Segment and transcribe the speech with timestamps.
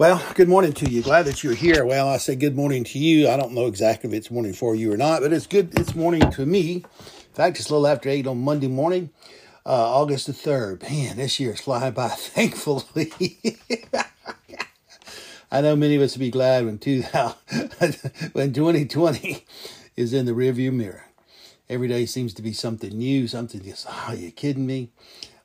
[0.00, 1.02] Well, good morning to you.
[1.02, 1.84] Glad that you're here.
[1.84, 3.28] Well, I say good morning to you.
[3.28, 5.78] I don't know exactly if it's morning for you or not, but it's good.
[5.78, 6.76] It's morning to me.
[6.76, 9.10] In fact, it's a little after eight on Monday morning,
[9.66, 10.82] uh, August the third.
[10.84, 12.08] Man, this year is flying by.
[12.08, 13.12] Thankfully,
[15.52, 17.02] I know many of us will be glad when two
[18.32, 19.44] when 2020
[19.96, 21.08] is in the rearview mirror.
[21.68, 23.84] Every day seems to be something new, something just.
[23.86, 24.92] Oh, are you kidding me?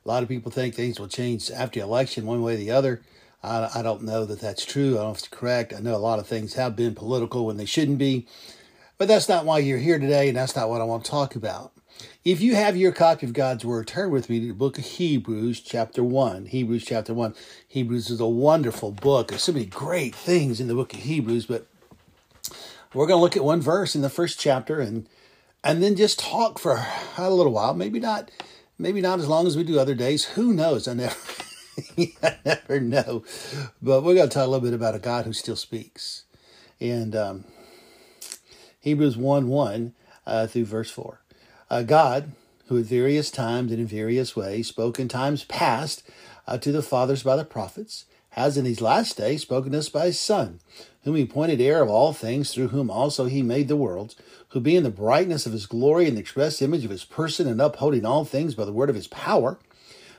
[0.02, 2.70] A lot of people think things will change after the election, one way or the
[2.70, 3.02] other.
[3.42, 4.94] I, I don't know that that's true.
[4.94, 5.72] I don't know if it's correct.
[5.74, 8.26] I know a lot of things have been political when they shouldn't be.
[8.98, 11.36] But that's not why you're here today, and that's not what I want to talk
[11.36, 11.72] about.
[12.24, 14.84] If you have your copy of God's Word, turn with me to the book of
[14.84, 16.46] Hebrews, chapter 1.
[16.46, 17.34] Hebrews, chapter 1.
[17.68, 19.28] Hebrews is a wonderful book.
[19.28, 21.66] There's so many great things in the book of Hebrews, but
[22.94, 25.08] we're going to look at one verse in the first chapter and
[25.64, 26.86] and then just talk for
[27.18, 27.74] a little while.
[27.74, 28.30] Maybe not,
[28.78, 30.24] maybe not as long as we do other days.
[30.24, 30.86] Who knows?
[30.86, 31.16] I never
[31.96, 32.12] you
[32.44, 33.24] never know.
[33.82, 36.24] But we're going to talk a little bit about a God who still speaks.
[36.80, 37.44] And um,
[38.80, 39.94] Hebrews 1 1
[40.26, 41.20] uh, through verse 4.
[41.68, 42.32] Uh, God,
[42.68, 46.02] who at various times and in various ways spoke in times past
[46.46, 49.88] uh, to the fathers by the prophets, has in these last days spoken to us
[49.88, 50.60] by his Son,
[51.04, 54.14] whom he appointed heir of all things, through whom also he made the worlds,
[54.50, 57.60] who being the brightness of his glory and the express image of his person, and
[57.60, 59.58] upholding all things by the word of his power,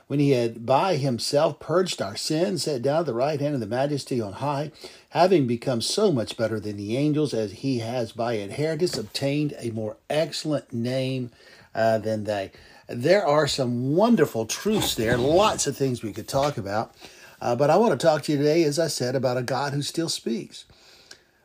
[0.08, 3.60] when he had by himself purged our sins, sat down at the right hand of
[3.60, 4.72] the majesty on high,
[5.10, 9.70] having become so much better than the angels, as he has by inheritance obtained a
[9.70, 11.30] more excellent name
[11.74, 12.50] uh, than they.
[12.88, 16.94] There are some wonderful truths there, lots of things we could talk about.
[17.40, 19.74] Uh, but I want to talk to you today, as I said, about a God
[19.74, 20.64] who still speaks.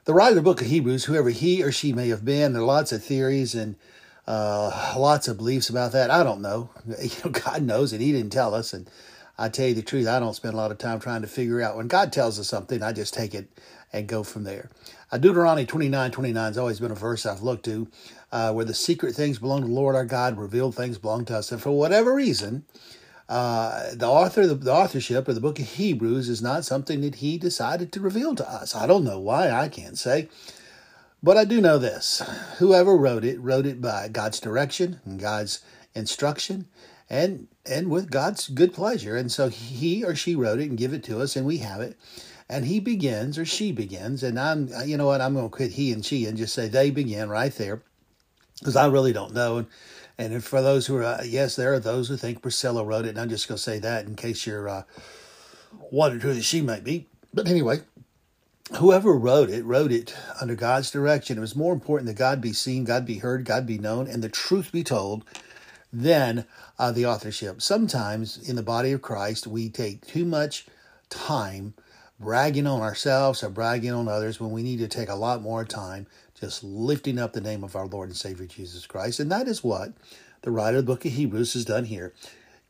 [0.05, 2.61] The writer of the book of Hebrews, whoever he or she may have been, there
[2.61, 3.75] are lots of theories and
[4.27, 6.11] uh, lots of beliefs about that.
[6.11, 6.69] I don't know.
[6.99, 8.73] You know, God knows and He didn't tell us.
[8.73, 8.89] And
[9.37, 11.61] I tell you the truth, I don't spend a lot of time trying to figure
[11.61, 11.75] out.
[11.75, 13.49] When God tells us something, I just take it
[13.91, 14.69] and go from there.
[15.11, 17.87] Uh, Deuteronomy 29 29 has always been a verse I've looked to
[18.31, 21.37] uh, where the secret things belong to the Lord our God, revealed things belong to
[21.37, 21.51] us.
[21.51, 22.65] And for whatever reason,
[23.29, 27.15] uh, the author, the, the authorship of the book of Hebrews is not something that
[27.15, 28.75] he decided to reveal to us.
[28.75, 30.29] I don't know why, I can't say.
[31.23, 32.21] But I do know this
[32.57, 35.61] whoever wrote it wrote it by God's direction and God's
[35.95, 36.67] instruction
[37.09, 39.15] and and with God's good pleasure.
[39.15, 41.79] And so he or she wrote it and give it to us and we have
[41.79, 41.97] it.
[42.49, 45.71] And he begins or she begins and I'm you know what I'm going to quit
[45.71, 47.81] he and she and just say they begin right there
[48.59, 49.59] because I really don't know.
[49.59, 49.67] And,
[50.17, 53.09] and for those who are uh, yes, there are those who think Priscilla wrote it
[53.09, 54.83] and I'm just going to say that in case you're uh,
[55.89, 57.07] wondering who she might be.
[57.33, 57.79] But anyway,
[58.77, 61.37] whoever wrote it wrote it under God's direction.
[61.37, 64.23] It was more important that God be seen, God be heard, God be known, and
[64.23, 65.25] the truth be told
[65.91, 66.45] than
[66.79, 67.61] uh, the authorship.
[67.61, 70.65] Sometimes in the body of Christ, we take too much
[71.09, 71.73] time
[72.19, 75.65] bragging on ourselves or bragging on others when we need to take a lot more
[75.65, 76.07] time
[76.39, 79.19] just lifting up the name of our Lord and Savior Jesus Christ.
[79.19, 79.93] And that is what
[80.41, 82.13] the writer of the book of Hebrews has done here.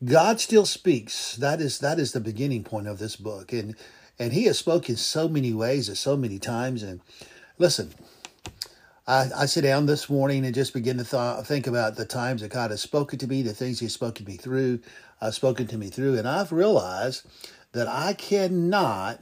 [0.04, 1.36] God still speaks.
[1.36, 3.52] That is that is the beginning point of this book.
[3.52, 3.74] And
[4.18, 6.82] and he has spoken so many ways and so many times.
[6.82, 7.00] And
[7.58, 7.92] listen,
[9.06, 12.42] I, I sit down this morning and just begin to th- think about the times
[12.42, 14.80] that God has spoken to me, the things He's spoken to me through,
[15.20, 17.26] uh, spoken to me through, and I've realized
[17.72, 19.20] that I cannot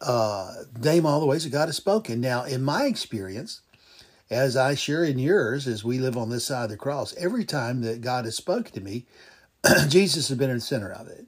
[0.00, 2.20] uh, name all the ways that God has spoken.
[2.20, 3.62] Now, in my experience,
[4.28, 7.44] as I share in yours, as we live on this side of the cross, every
[7.44, 9.06] time that God has spoken to me,
[9.88, 11.26] Jesus has been in the center of it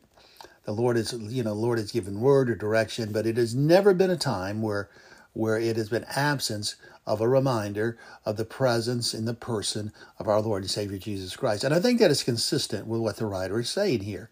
[0.69, 3.95] the Lord is, you know, Lord has given word or direction, but it has never
[3.95, 4.91] been a time where
[5.33, 7.97] where it has been absence of a reminder
[8.27, 11.65] of the presence in the person of our Lord and Savior Jesus Christ.
[11.65, 14.29] And I think that is consistent with what the writer is saying here.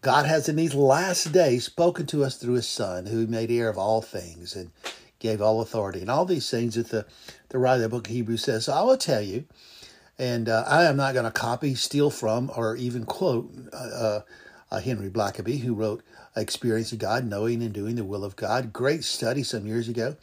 [0.00, 3.68] God has in these last days spoken to us through his Son, who made heir
[3.68, 4.70] of all things and
[5.18, 7.04] gave all authority and all these things that the,
[7.48, 8.66] the writer of the book of Hebrews says.
[8.66, 9.44] So I will tell you,
[10.20, 14.20] and uh, I am not going to copy, steal from, or even quote uh,
[14.74, 16.02] uh Henry Blackaby, who wrote
[16.36, 18.72] Experience of God, Knowing and Doing the Will of God.
[18.72, 20.16] Great study some years ago.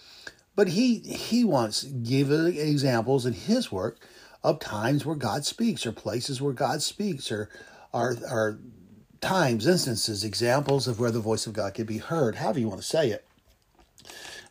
[0.55, 3.97] But he he wants give examples in his work
[4.43, 7.49] of times where God speaks, or places where God speaks, or
[7.93, 8.59] are are
[9.21, 12.81] times, instances, examples of where the voice of God can be heard, however you want
[12.81, 13.25] to say it.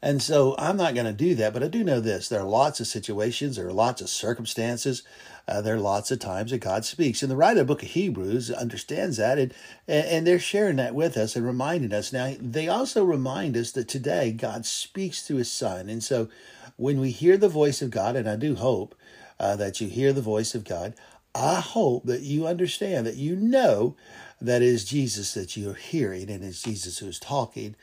[0.00, 2.28] And so I'm not going to do that, but I do know this.
[2.28, 5.02] There are lots of situations, there are lots of circumstances,
[5.48, 7.22] uh, there are lots of times that God speaks.
[7.22, 9.54] And the writer of the book of Hebrews understands that, and,
[9.88, 12.12] and they're sharing that with us and reminding us.
[12.12, 15.88] Now, they also remind us that today God speaks through his Son.
[15.88, 16.28] And so
[16.76, 18.94] when we hear the voice of God, and I do hope
[19.38, 20.94] uh, that you hear the voice of God,
[21.34, 23.96] I hope that you understand, that you know
[24.40, 27.76] that it is Jesus that you're hearing, and it's Jesus who is talking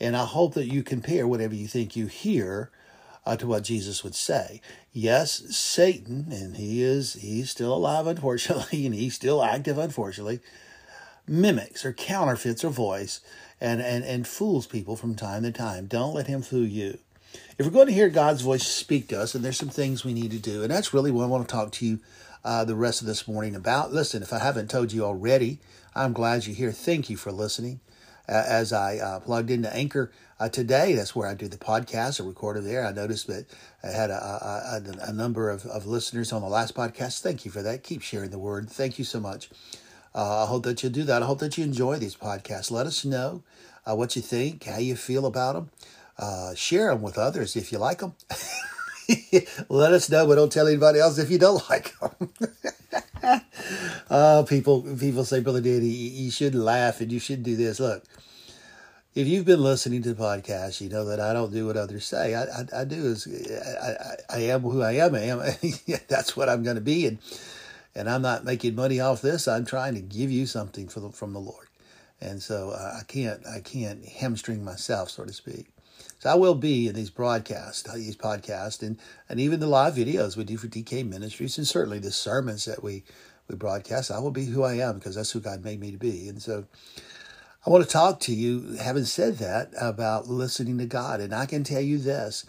[0.00, 2.70] And I hope that you compare whatever you think you hear
[3.30, 4.60] uh, to what Jesus would say.
[4.92, 10.40] Yes, Satan, and he is he's still alive, unfortunately, and he's still active, unfortunately,
[11.28, 13.20] mimics or counterfeits her voice
[13.60, 15.86] and, and, and fools people from time to time.
[15.86, 16.98] Don't let him fool you.
[17.56, 20.12] If we're going to hear God's voice speak to us, and there's some things we
[20.12, 22.00] need to do, and that's really what I want to talk to you
[22.44, 23.92] uh, the rest of this morning about.
[23.92, 25.60] Listen, if I haven't told you already,
[25.94, 26.72] I'm glad you're here.
[26.72, 27.78] Thank you for listening.
[28.30, 32.20] As I uh, plugged into Anchor uh, today, that's where I do the podcast.
[32.20, 32.86] I recorded there.
[32.86, 33.46] I noticed that
[33.82, 37.22] I had a, a, a, number of, of listeners on the last podcast.
[37.22, 37.82] Thank you for that.
[37.82, 38.70] Keep sharing the word.
[38.70, 39.50] Thank you so much.
[40.14, 41.24] Uh, I hope that you do that.
[41.24, 42.70] I hope that you enjoy these podcasts.
[42.70, 43.42] Let us know
[43.84, 45.70] uh, what you think, how you feel about them.
[46.16, 48.14] Uh, share them with others if you like them.
[49.68, 52.30] Let us know, but don't tell anybody else if you don't like them.
[54.10, 57.80] uh, people, people say, Brother Danny, you should laugh and you should do this.
[57.80, 58.04] Look,
[59.14, 62.06] if you've been listening to the podcast, you know that I don't do what others
[62.06, 62.34] say.
[62.34, 63.26] I, I, I do is
[63.82, 65.14] I, I, I, am who I am.
[65.14, 65.38] I am.
[66.08, 67.18] That's what I'm going to be, and
[67.94, 69.48] and I'm not making money off this.
[69.48, 71.66] I'm trying to give you something the, from the Lord,
[72.20, 75.66] and so uh, I can't I can't hamstring myself, so to speak.
[76.20, 79.94] So I will be in these broadcasts, uh, these podcasts, and, and even the live
[79.94, 83.04] videos we do for DK Ministries, and certainly the sermons that we,
[83.48, 84.10] we broadcast.
[84.10, 86.28] I will be who I am because that's who God made me to be.
[86.28, 86.66] And so
[87.66, 91.20] I want to talk to you, having said that, about listening to God.
[91.20, 92.44] And I can tell you this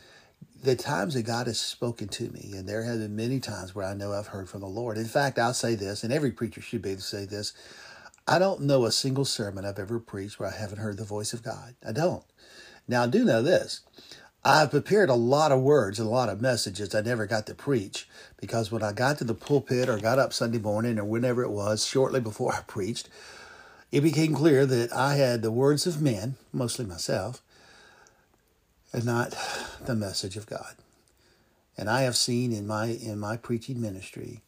[0.61, 3.85] the times that God has spoken to me, and there have been many times where
[3.85, 4.97] I know I've heard from the Lord.
[4.97, 7.53] In fact, I'll say this, and every preacher should be able to say this
[8.27, 11.33] I don't know a single sermon I've ever preached where I haven't heard the voice
[11.33, 11.75] of God.
[11.87, 12.23] I don't.
[12.91, 13.79] Now, I do know this.
[14.43, 17.55] I've prepared a lot of words and a lot of messages I never got to
[17.55, 18.05] preach
[18.35, 21.51] because when I got to the pulpit or got up Sunday morning or whenever it
[21.51, 23.07] was, shortly before I preached,
[23.93, 27.41] it became clear that I had the words of men, mostly myself,
[28.91, 29.33] and not
[29.85, 30.75] the message of God.
[31.77, 34.41] And I have seen in my in my preaching ministry,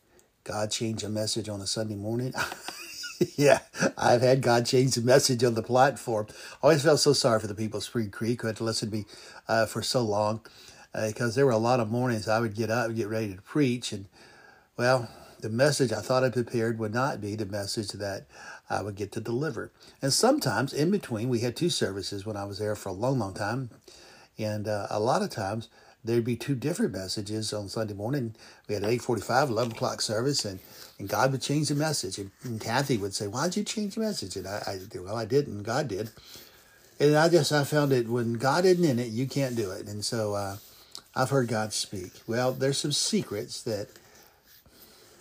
[0.43, 2.33] God change a message on a Sunday morning.
[3.35, 3.59] yeah,
[3.97, 6.27] I've had God change the message on the platform.
[6.61, 8.97] Always felt so sorry for the people of Spring Creek who had to listen to
[8.97, 9.05] me
[9.47, 10.41] uh, for so long
[10.93, 13.33] because uh, there were a lot of mornings I would get up and get ready
[13.33, 13.91] to preach.
[13.91, 14.05] And,
[14.77, 15.09] well,
[15.39, 18.25] the message I thought I prepared would not be the message that
[18.69, 19.71] I would get to deliver.
[20.01, 23.19] And sometimes in between, we had two services when I was there for a long,
[23.19, 23.69] long time.
[24.37, 25.69] And uh, a lot of times,
[26.03, 28.35] there'd be two different messages on Sunday morning.
[28.67, 30.59] We had an 845, 11 o'clock service, and,
[30.99, 32.17] and God would change the message.
[32.17, 34.35] And, and Kathy would say, why'd you change the message?
[34.35, 35.63] And I, I well, I didn't.
[35.63, 36.11] God did.
[36.99, 39.87] And I just, I found it when God isn't in it, you can't do it.
[39.87, 40.57] And so uh,
[41.15, 42.11] I've heard God speak.
[42.27, 43.89] Well, there's some secrets that,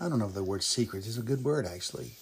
[0.01, 2.13] I don't know if the word secrets is a good word, actually.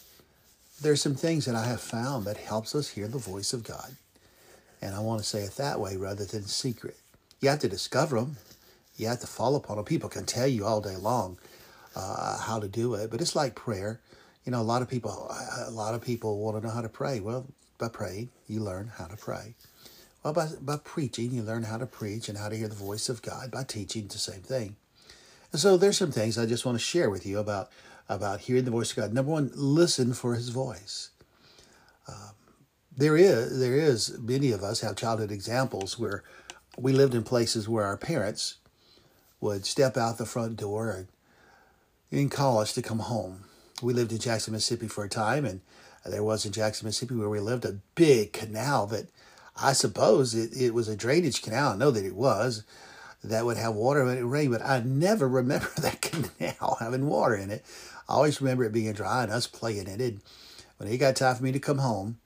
[0.81, 3.97] There's some things that I have found that helps us hear the voice of God.
[4.81, 6.97] And I want to say it that way rather than secret.
[7.41, 8.37] You have to discover them
[9.01, 9.85] you have to fall upon them.
[9.87, 11.39] People can tell you all day long
[11.95, 14.01] uh, how to do it, but it's like prayer.
[14.45, 15.31] You know, a lot of people,
[15.67, 17.21] a lot of people want to know how to pray.
[17.21, 17.47] Well,
[17.79, 19.55] by praying, you learn how to pray.
[20.23, 23.09] Well, by, by preaching, you learn how to preach and how to hear the voice
[23.09, 23.51] of God.
[23.51, 24.77] By teaching, the same thing.
[25.53, 27.71] And so there's some things I just want to share with you about
[28.09, 29.13] about hearing the voice of God.
[29.13, 31.11] Number one, listen for His voice.
[32.09, 32.35] Um,
[32.97, 36.23] there is there is many of us have childhood examples where
[36.79, 38.57] we lived in places where our parents
[39.41, 41.09] would step out the front door and
[42.11, 43.45] in college to come home.
[43.83, 45.61] We lived in Jackson, Mississippi for a time, and
[46.05, 49.09] there was in Jackson, Mississippi, where we lived, a big canal that
[49.61, 51.73] I suppose it, it was a drainage canal.
[51.73, 52.65] I know that it was
[53.23, 57.37] that would have water when it rained, but I never remember that canal having water
[57.37, 57.65] in it.
[58.09, 60.17] I always remember it being dry and us playing in it.
[60.79, 62.19] When it got time for me to come home,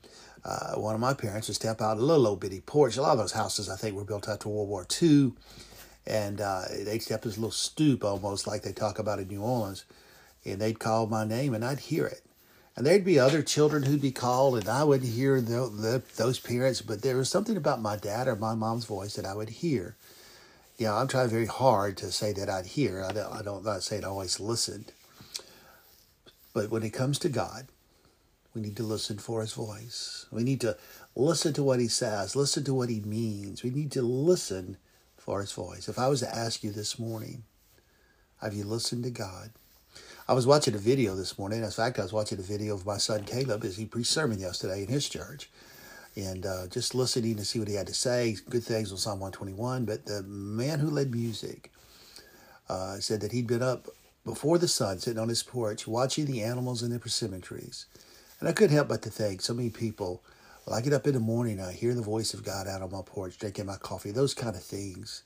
[0.44, 2.96] uh, one of my parents would step out a little old bitty porch.
[2.96, 5.32] A lot of those houses, I think, were built after World War II
[6.06, 9.84] and uh, they'd step this little stoop almost like they talk about in New Orleans,
[10.44, 12.22] and they'd call my name, and I'd hear it.
[12.76, 16.40] And there'd be other children who'd be called, and I would hear the, the, those
[16.40, 19.48] parents, but there was something about my dad or my mom's voice that I would
[19.48, 19.96] hear.
[20.76, 23.02] You know, I'm trying very hard to say that I'd hear.
[23.02, 24.90] I don't, I don't not say it always listened.
[26.52, 27.68] But when it comes to God,
[28.54, 30.26] we need to listen for his voice.
[30.32, 30.76] We need to
[31.14, 33.62] listen to what he says, listen to what he means.
[33.62, 34.76] We need to listen
[35.24, 35.88] for his voice.
[35.88, 37.44] If I was to ask you this morning,
[38.42, 39.50] have you listened to God?
[40.28, 41.64] I was watching a video this morning.
[41.64, 44.38] In fact, I was watching a video of my son Caleb as he preached sermon
[44.38, 45.48] yesterday in his church.
[46.14, 48.36] And uh, just listening to see what he had to say.
[48.50, 49.86] Good things on Psalm 121.
[49.86, 51.72] But the man who led music
[52.68, 53.88] uh, said that he'd been up
[54.26, 57.86] before the sun, sitting on his porch, watching the animals in the persimmon trees.
[58.40, 60.22] And I couldn't help but to think so many people
[60.66, 62.90] Well, I get up in the morning, I hear the voice of God out on
[62.90, 65.22] my porch, drinking my coffee, those kind of things.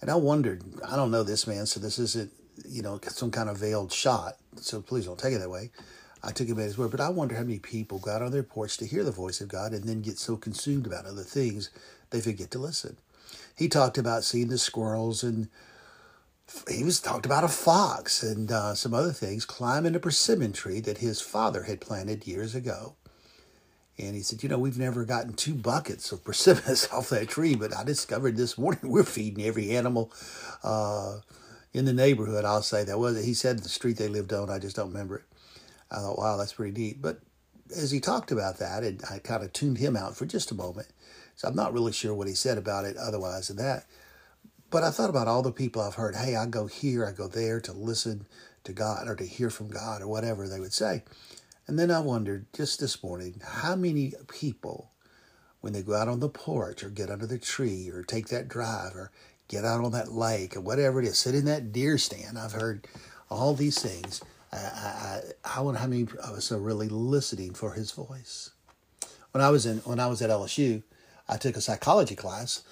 [0.00, 2.32] And I wondered, I don't know this man, so this isn't,
[2.66, 4.36] you know, some kind of veiled shot.
[4.56, 5.70] So please don't take it that way.
[6.22, 8.42] I took him at his word, but I wonder how many people got on their
[8.42, 11.70] porch to hear the voice of God and then get so consumed about other things
[12.10, 12.96] they forget to listen.
[13.56, 15.48] He talked about seeing the squirrels and
[16.70, 20.80] he was talked about a fox and uh, some other things climbing a persimmon tree
[20.80, 22.94] that his father had planted years ago.
[24.02, 27.54] And he said, You know, we've never gotten two buckets of persimmons off that tree,
[27.54, 30.12] but I discovered this morning we're feeding every animal
[30.64, 31.18] uh,
[31.72, 32.44] in the neighborhood.
[32.44, 35.16] I'll say that was He said the street they lived on, I just don't remember
[35.16, 35.24] it.
[35.90, 37.02] I thought, wow, that's pretty neat.
[37.02, 37.20] But
[37.76, 40.54] as he talked about that, and I kind of tuned him out for just a
[40.54, 40.88] moment,
[41.36, 43.86] so I'm not really sure what he said about it otherwise than that.
[44.70, 47.28] But I thought about all the people I've heard, hey, I go here, I go
[47.28, 48.26] there to listen
[48.64, 51.02] to God or to hear from God or whatever they would say.
[51.66, 54.90] And then I wondered just this morning how many people,
[55.60, 58.48] when they go out on the porch or get under the tree or take that
[58.48, 59.12] drive or
[59.48, 62.38] get out on that lake or whatever it is, sit in that deer stand.
[62.38, 62.86] I've heard
[63.30, 64.22] all these things.
[64.52, 68.50] I, I, I wonder how many of us are really listening for his voice.
[69.30, 70.82] When I was in when I was at LSU,
[71.28, 72.62] I took a psychology class,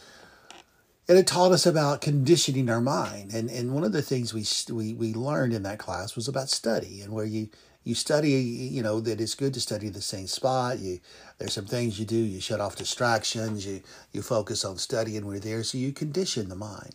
[1.09, 3.33] and it taught us about conditioning our mind.
[3.33, 4.45] And and one of the things we
[4.75, 7.49] we we learned in that class was about study and where you
[7.85, 10.79] you study, you know, that it's good to study the same spot.
[10.79, 11.01] You
[11.39, 13.83] there's some things you do, you shut off distractions, you
[14.13, 16.95] you focus on studying you're there, so you condition the mind.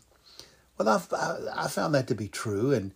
[0.78, 2.92] Well, I've, I, I found that to be true, and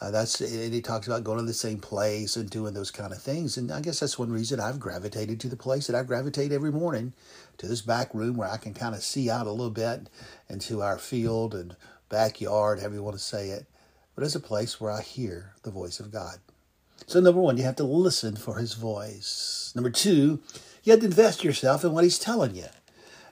[0.00, 3.12] uh, that's and he talks about going to the same place and doing those kind
[3.12, 6.02] of things, and I guess that's one reason I've gravitated to the place that I
[6.02, 7.12] gravitate every morning,
[7.58, 10.08] to this back room where I can kind of see out a little bit
[10.48, 11.76] into our field and
[12.08, 13.66] backyard, however you want to say it,
[14.14, 16.38] but it's a place where I hear the voice of God.
[17.06, 19.72] So, number one, you have to listen for his voice.
[19.74, 20.40] Number two,
[20.82, 22.66] you have to invest yourself in what he's telling you.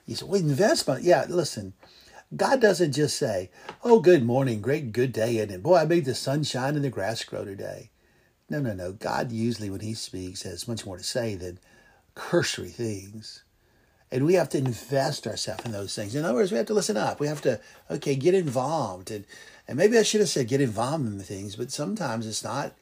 [0.05, 1.03] You say, well, investment.
[1.03, 1.73] Yeah, listen,
[2.35, 3.49] God doesn't just say,
[3.83, 6.89] oh, good morning, great, good day, and boy, I made the sun shine and the
[6.89, 7.91] grass grow today.
[8.49, 8.91] No, no, no.
[8.91, 11.59] God usually, when he speaks, has much more to say than
[12.15, 13.43] cursory things.
[14.11, 16.13] And we have to invest ourselves in those things.
[16.13, 17.19] In other words, we have to listen up.
[17.19, 19.09] We have to, okay, get involved.
[19.09, 19.25] And,
[19.67, 22.73] and maybe I should have said get involved in the things, but sometimes it's not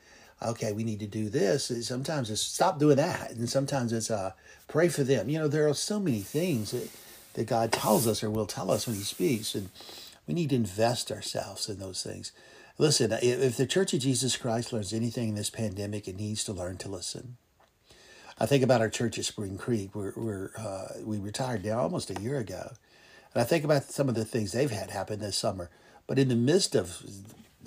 [0.44, 1.72] okay, we need to do this.
[1.88, 3.32] Sometimes it's stop doing that.
[3.32, 4.32] And sometimes it's uh,
[4.68, 5.30] pray for them.
[5.30, 6.90] You know, there are so many things that,
[7.34, 9.56] that God tells us or will tell us when He speaks.
[9.56, 9.70] And
[10.28, 12.32] we need to invest ourselves in those things.
[12.78, 16.54] Listen, if the Church of Jesus Christ learns anything in this pandemic, it needs to
[16.54, 17.38] learn to listen.
[18.40, 19.94] I think about our church at Spring Creek.
[19.94, 22.72] We're, we're uh, we retired now almost a year ago.
[23.34, 25.70] And I think about some of the things they've had happen this summer.
[26.08, 27.04] But in the midst of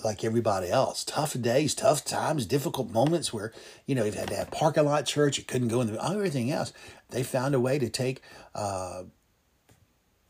[0.03, 1.05] like everybody else.
[1.05, 3.53] Tough days, tough times, difficult moments where,
[3.87, 6.51] you know, you've had to have parking lot church, you couldn't go in the, everything
[6.51, 6.73] else.
[7.11, 8.23] They found a way to take
[8.55, 9.05] uh,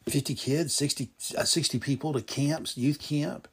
[0.06, 3.48] 50 kids, 60, uh, 60 people to camps, youth camp.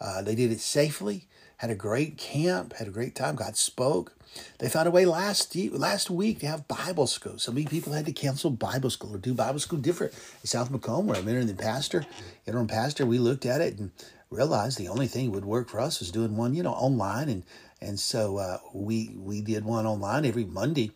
[0.00, 1.28] Uh, they did it safely,
[1.58, 3.36] had a great camp, had a great time.
[3.36, 4.16] God spoke.
[4.58, 7.38] They found a way last last week to have Bible school.
[7.38, 10.14] So many people had to cancel Bible school or do Bible school different.
[10.40, 12.06] In South McComb, where I'm interim pastor,
[12.46, 13.90] interim pastor, we looked at it and
[14.32, 17.44] realized the only thing would work for us was doing one, you know, online, and
[17.80, 20.92] and so uh, we we did one online every Monday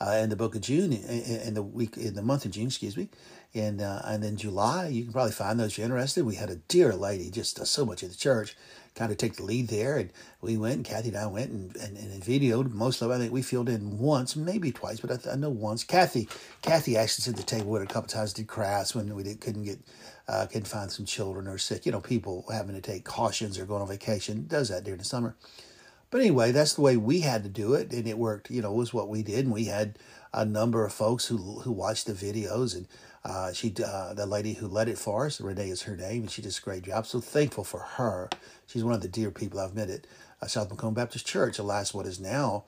[0.00, 2.66] uh, in the book of June, in, in, the week in the month of June,
[2.66, 3.08] excuse me,
[3.54, 4.88] and uh, and then July.
[4.88, 6.24] You can probably find those if you're interested.
[6.24, 8.56] We had a dear lady, just does so much of the church,
[8.94, 10.76] kind of take the lead there, and we went.
[10.76, 13.10] and Kathy and I went and, and, and videoed most of.
[13.10, 13.14] it.
[13.14, 15.82] I think we filled in once, maybe twice, but I, I know once.
[15.82, 16.28] Kathy
[16.62, 19.64] Kathy actually at the table with a couple times, did crafts when we did, couldn't
[19.64, 19.80] get
[20.28, 23.64] uh, can find some children or sick, you know, people having to take cautions or
[23.64, 25.36] going on vacation, does that during the summer.
[26.10, 28.50] But anyway, that's the way we had to do it, and it worked.
[28.50, 29.98] You know, was what we did, and we had
[30.32, 32.86] a number of folks who who watched the videos, and
[33.24, 36.30] uh, she, uh, the lady who led it for us, Renee is her name, and
[36.30, 37.06] she does a great job.
[37.06, 38.30] So thankful for her.
[38.66, 40.06] She's one of the dear people I've met at
[40.40, 41.58] uh, South McComb Baptist Church.
[41.58, 42.64] Last what is now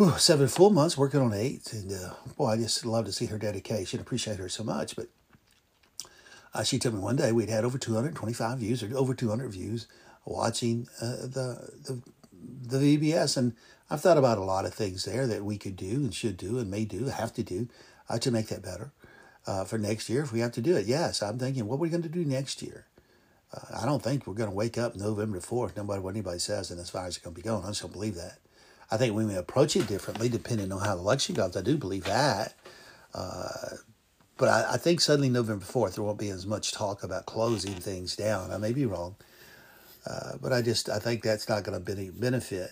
[0.00, 3.26] whew, seven full months, working on eight, and uh, boy, I just love to see
[3.26, 4.00] her dedication.
[4.00, 5.08] Appreciate her so much, but
[6.54, 9.86] uh, she told me one day we'd had over 225 views or over 200 views
[10.24, 12.02] watching uh, the, the
[12.62, 13.54] the VBS, and
[13.90, 16.58] I've thought about a lot of things there that we could do and should do
[16.58, 17.68] and may do, have to do
[18.08, 18.92] uh, to make that better
[19.46, 20.86] uh, for next year if we have to do it.
[20.86, 22.86] Yes, I'm thinking, what are we going to do next year?
[23.52, 26.38] Uh, I don't think we're going to wake up November 4th, no matter what anybody
[26.38, 27.64] says, and as far as it's going to be going.
[27.64, 28.38] I just don't believe that.
[28.90, 31.56] I think we may approach it differently depending on how the election goes.
[31.56, 32.54] I do believe that.
[33.12, 33.76] Uh,
[34.40, 37.74] but I, I, think suddenly November 4th, there won't be as much talk about closing
[37.74, 38.50] things down.
[38.50, 39.16] I may be wrong.
[40.06, 42.70] Uh, but I just, I think that's not going to be benefit.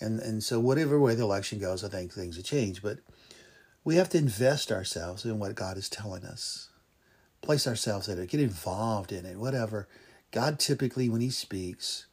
[0.00, 2.82] And, and so whatever way the election goes, I think things will change.
[2.82, 3.00] But
[3.84, 6.70] We have to invest ourselves in what God is telling us.
[7.42, 9.88] Place ourselves in it, get involved in it, whatever.
[10.30, 12.06] God typically, when He speaks,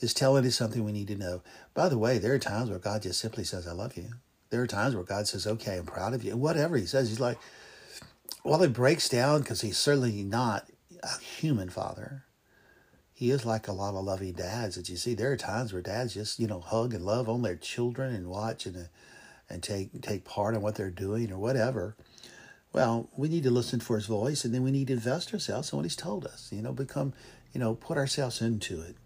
[0.00, 1.42] is telling us something we need to know.
[1.74, 4.08] By the way, there are times where God just simply says, I love you.
[4.48, 6.34] There are times where God says, Okay, I'm proud of you.
[6.34, 7.36] Whatever He says, He's like,
[8.44, 10.68] well, it breaks down because He's certainly not
[11.02, 12.24] a human father.
[13.12, 15.14] He is like a lot of loving dads that you see.
[15.14, 18.28] There are times where dads just, you know, hug and love on their children and
[18.28, 18.80] watch and, uh,
[19.48, 21.94] and take, take part in what they're doing or whatever.
[22.72, 25.72] Well, we need to listen for his voice and then we need to invest ourselves
[25.72, 27.12] in what he's told us, you know, become,
[27.52, 28.96] you know, put ourselves into it.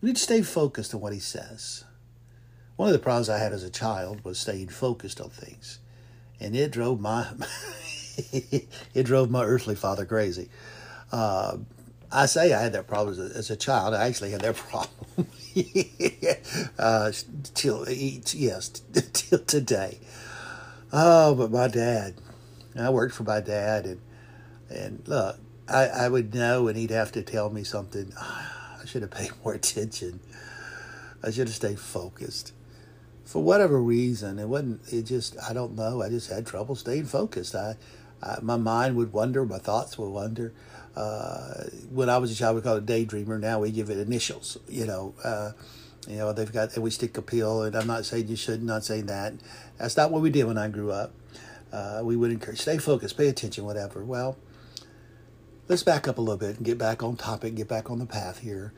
[0.00, 1.84] We need to stay focused on what he says.
[2.76, 5.78] One of the problems I had as a child was staying focused on things.
[6.40, 7.28] And it drove my
[8.94, 10.48] it drove my earthly father crazy.
[11.10, 11.58] Uh,
[12.10, 13.94] I say I had that problem as a, as a, child.
[13.94, 14.90] I actually had that problem
[16.78, 17.12] uh,
[17.54, 19.98] till yes till today.
[20.92, 22.14] Oh, but my dad,
[22.78, 24.00] I worked for my dad, and
[24.68, 25.38] and look,
[25.68, 28.12] I, I would know, and he'd have to tell me something.
[28.20, 30.20] I should have paid more attention.
[31.22, 32.52] I should have stayed focused.
[33.24, 34.80] For whatever reason, it wasn't.
[34.92, 36.02] It just I don't know.
[36.02, 37.54] I just had trouble staying focused.
[37.54, 37.76] I,
[38.40, 40.52] My mind would wander, my thoughts would wander.
[40.94, 43.40] Uh, when I was a child, we called it daydreamer.
[43.40, 44.58] Now we give it initials.
[44.68, 45.52] You know, uh,
[46.06, 47.62] you know they've got and we stick a pill.
[47.62, 49.34] And I'm not saying you should, not saying that.
[49.78, 51.12] That's not what we did when I grew up.
[51.72, 54.04] Uh, we would encourage stay focused, pay attention, whatever.
[54.04, 54.36] Well,
[55.68, 58.06] let's back up a little bit and get back on topic, get back on the
[58.06, 58.74] path here.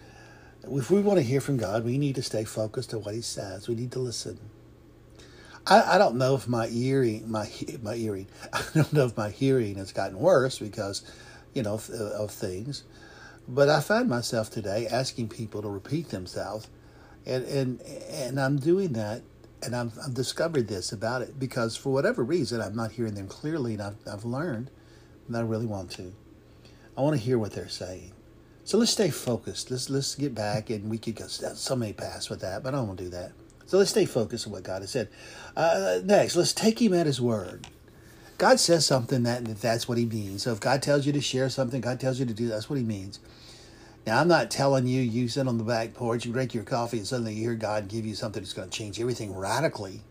[0.62, 3.20] If we want to hear from God, we need to stay focused on what He
[3.20, 3.68] says.
[3.68, 4.38] We need to listen.
[5.66, 7.50] I, I don't know if my hearing, my
[7.82, 11.02] my hearing, I don't know if my hearing has gotten worse because
[11.54, 12.84] you know, of, uh, of things.
[13.48, 16.68] But I find myself today asking people to repeat themselves,
[17.26, 19.22] and and and I'm doing that,
[19.62, 23.28] and I've, I've discovered this about it because for whatever reason I'm not hearing them
[23.28, 24.70] clearly, and I've I've learned
[25.28, 26.12] that I really want to.
[26.96, 28.12] I want to hear what they're saying.
[28.64, 29.70] So let's stay focused.
[29.70, 32.78] Let's let's get back, and we could go so many paths with that, but I
[32.78, 33.32] don't want to do that.
[33.66, 35.08] So let's stay focused on what God has said.
[35.56, 37.66] Uh, next, let's take Him at His word.
[38.36, 40.42] God says something that that's what He means.
[40.42, 42.78] So if God tells you to share something, God tells you to do that's what
[42.78, 43.20] He means.
[44.06, 46.98] Now I'm not telling you you sit on the back porch, you drink your coffee,
[46.98, 50.02] and suddenly you hear God give you something that's going to change everything radically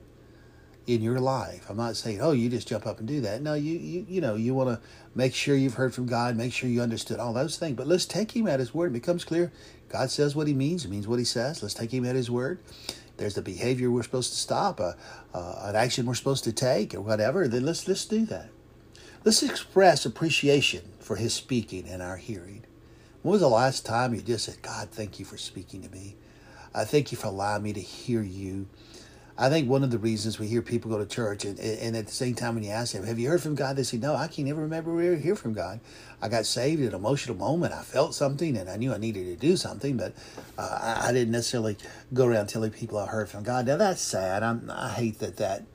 [0.87, 1.69] in your life.
[1.69, 3.41] I'm not saying, oh, you just jump up and do that.
[3.41, 6.53] No, you you you know you want to make sure you've heard from God, make
[6.53, 7.75] sure you understood all those things.
[7.75, 8.87] But let's take Him at His word.
[8.87, 9.51] It becomes clear.
[9.89, 10.83] God says what He means.
[10.83, 11.61] He means what He says.
[11.61, 12.59] Let's take Him at His word
[13.17, 14.93] there's a behavior we're supposed to stop, uh,
[15.33, 18.49] uh, an action we're supposed to take, or whatever, then let's let's do that.
[19.23, 22.63] Let's express appreciation for His speaking and our hearing.
[23.21, 26.15] When was the last time you just said, "God, thank you for speaking to me.
[26.73, 28.67] I thank you for allowing me to hear you."
[29.35, 32.05] I think one of the reasons we hear people go to church and, and at
[32.05, 33.75] the same time when you ask them, have you heard from God?
[33.75, 35.79] They say, no, I can't ever remember we ever hear from God.
[36.21, 37.73] I got saved at an emotional moment.
[37.73, 40.13] I felt something and I knew I needed to do something, but
[40.57, 41.77] uh, I, I, didn't necessarily
[42.13, 43.65] go around telling people I heard from God.
[43.65, 44.43] Now that's sad.
[44.43, 45.65] I'm, I hate that that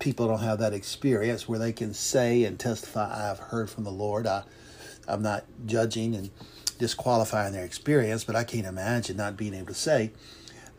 [0.00, 3.92] people don't have that experience where they can say and testify, I've heard from the
[3.92, 4.26] Lord.
[4.26, 4.42] I,
[5.06, 6.30] I'm not judging and
[6.78, 10.10] disqualifying their experience, but I can't imagine not being able to say,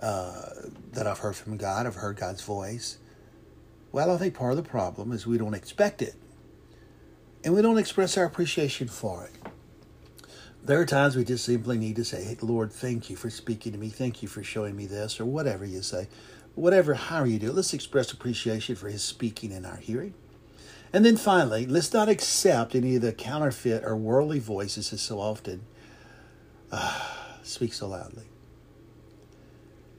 [0.04, 0.50] uh,
[0.92, 2.98] that I've heard from God, I've heard God's voice.
[3.94, 6.16] Well, I think part of the problem is we don't expect it.
[7.46, 10.28] And we don't express our appreciation for it.
[10.62, 13.72] There are times we just simply need to say, hey, Lord, thank you for speaking
[13.72, 13.90] to me.
[13.90, 16.10] Thank you for showing me this, or whatever you say.
[16.56, 20.14] Whatever, however you do it, let's express appreciation for His speaking in our hearing.
[20.92, 25.20] And then finally, let's not accept any of the counterfeit or worldly voices that so
[25.20, 25.64] often
[26.72, 27.02] uh,
[27.42, 28.26] speak so loudly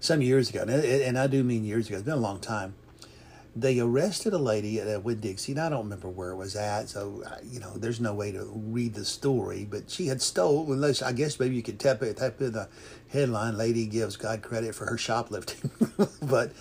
[0.04, 2.74] some years ago, and I do mean years ago, it's been a long time.
[3.56, 6.88] They arrested a lady at a Winn-Dixie, and I don't remember where it was at,
[6.88, 9.66] so uh, you know, there's no way to read the story.
[9.68, 12.68] But she had stolen, unless I guess maybe you could tap it, type in the
[13.08, 15.70] headline: "Lady gives God credit for her shoplifting,"
[16.22, 16.52] but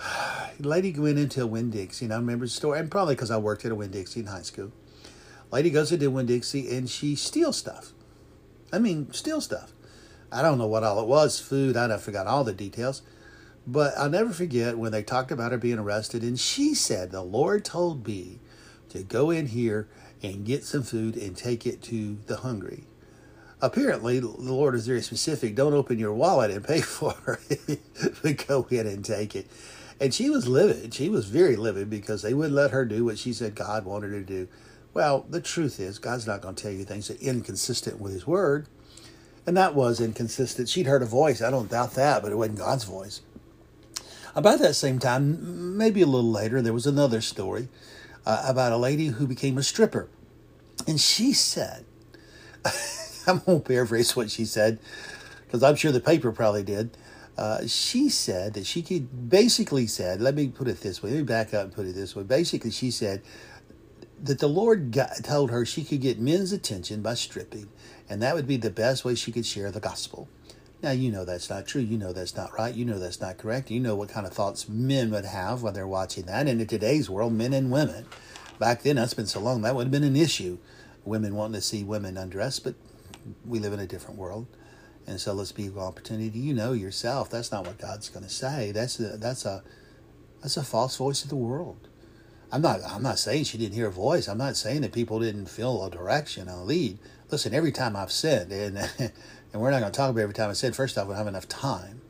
[0.58, 3.64] lady went into a Winn-Dixie, and I remember the story, and probably because I worked
[3.66, 4.72] at a Winn-Dixie in high school.
[5.50, 7.92] Lady goes into Winn-Dixie and she steals stuff.
[8.70, 9.72] I mean, steals stuff.
[10.30, 13.02] I don't know what all it was, food, I forgot all the details.
[13.66, 17.22] But I'll never forget when they talked about her being arrested, and she said, The
[17.22, 18.40] Lord told me
[18.88, 19.88] to go in here
[20.22, 22.84] and get some food and take it to the hungry.
[23.60, 25.54] Apparently, the Lord is very specific.
[25.54, 27.80] Don't open your wallet and pay for it,
[28.22, 29.46] but go in and take it.
[30.00, 30.94] And she was livid.
[30.94, 34.12] She was very livid because they wouldn't let her do what she said God wanted
[34.12, 34.48] her to do.
[34.94, 38.12] Well, the truth is, God's not going to tell you things that are inconsistent with
[38.12, 38.68] His Word.
[39.48, 40.68] And that was inconsistent.
[40.68, 41.40] She'd heard a voice.
[41.40, 43.22] I don't doubt that, but it wasn't God's voice.
[44.34, 47.68] About that same time, maybe a little later, there was another story
[48.26, 50.10] uh, about a lady who became a stripper.
[50.86, 51.86] And she said,
[53.26, 54.80] I'm going to paraphrase what she said
[55.46, 56.94] because I'm sure the paper probably did.
[57.38, 61.16] Uh, she said that she could basically said, let me put it this way, let
[61.16, 62.22] me back up and put it this way.
[62.22, 63.22] Basically, she said
[64.22, 67.70] that the Lord got, told her she could get men's attention by stripping,
[68.08, 70.28] and that would be the best way she could share the gospel.
[70.82, 71.82] Now, you know that's not true.
[71.82, 72.74] You know that's not right.
[72.74, 73.70] You know that's not correct.
[73.70, 76.46] You know what kind of thoughts men would have when they're watching that.
[76.46, 78.06] And in today's world, men and women.
[78.58, 80.58] Back then, that's been so long, that would have been an issue.
[81.04, 82.74] Women wanting to see women undressed, but
[83.44, 84.46] we live in a different world.
[85.06, 86.38] And so let's be an opportunity.
[86.38, 87.30] You know yourself.
[87.30, 88.72] That's not what God's going to say.
[88.72, 89.62] That's a, that's a
[90.42, 91.87] that's a false voice of the world.
[92.50, 94.28] I'm not I'm not saying she didn't hear a voice.
[94.28, 96.98] I'm not saying that people didn't feel a direction, a lead.
[97.30, 100.50] Listen, every time I've sinned, and and we're not going to talk about every time
[100.50, 100.76] I sinned.
[100.76, 102.00] First off, we don't have enough time.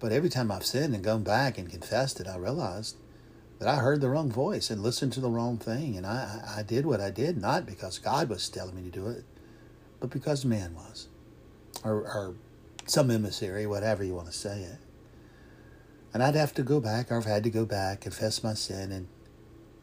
[0.00, 2.96] But every time I've sinned and gone back and confessed it, I realized
[3.58, 6.62] that I heard the wrong voice and listened to the wrong thing, and I I
[6.62, 9.24] did what I did not because God was telling me to do it,
[10.00, 11.08] but because man was
[11.82, 12.34] or, or
[12.86, 14.78] some emissary, whatever you want to say it.
[16.12, 18.92] And I'd have to go back, or I've had to go back, confess my sin,
[18.92, 19.08] and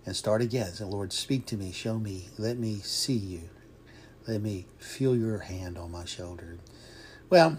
[0.05, 0.71] and start again.
[0.71, 3.49] Say, Lord, speak to me, show me, let me see you,
[4.27, 6.57] let me feel your hand on my shoulder.
[7.29, 7.57] Well,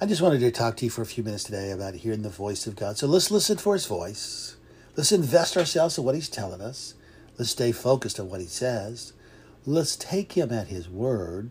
[0.00, 2.28] I just wanted to talk to you for a few minutes today about hearing the
[2.28, 2.98] voice of God.
[2.98, 4.56] So let's listen for His voice.
[4.96, 6.94] Let's invest ourselves in what He's telling us.
[7.36, 9.12] Let's stay focused on what He says.
[9.66, 11.50] Let's take Him at His word.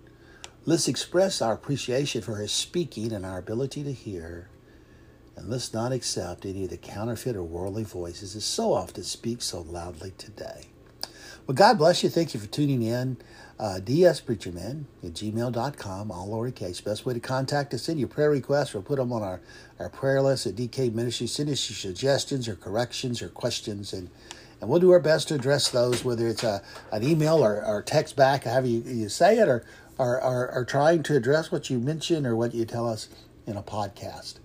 [0.65, 4.50] Let's express our appreciation for his speaking and our ability to hear.
[5.38, 9.43] And let's not accept any of the counterfeit or worldly voices that so often speak
[9.43, 10.65] so loudly today.
[11.45, 12.10] Well, God bless you.
[12.10, 13.17] Thank you for tuning in.
[13.60, 16.84] Uh, dspreacherman at gmail.com, all lowercase.
[16.84, 17.84] Best way to contact us.
[17.84, 18.73] Send your prayer requests.
[18.73, 19.39] We'll put them on our,
[19.80, 21.26] our prayer list at DK Ministry.
[21.28, 24.10] Send us your suggestions or corrections or questions, and,
[24.60, 27.82] and we'll do our best to address those, whether it's a, an email or, or
[27.82, 29.63] text back, however you, you say it, or,
[29.97, 33.08] are, are, are trying to address what you mention or what you tell us
[33.47, 34.36] in a podcast.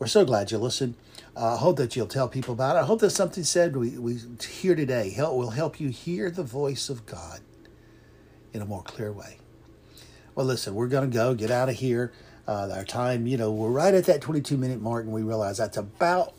[0.00, 0.94] We're so glad you listened.
[1.36, 2.78] I uh, hope that you'll tell people about it.
[2.78, 6.42] I hope that something said we, we hear today help, will help you hear the
[6.42, 7.40] voice of God
[8.54, 9.36] in a more clear way.
[10.34, 12.14] Well, listen, we're going to go, get out of here.
[12.48, 15.58] Uh, our time, you know, we're right at that 22 minute mark, and we realize
[15.58, 16.32] that's about,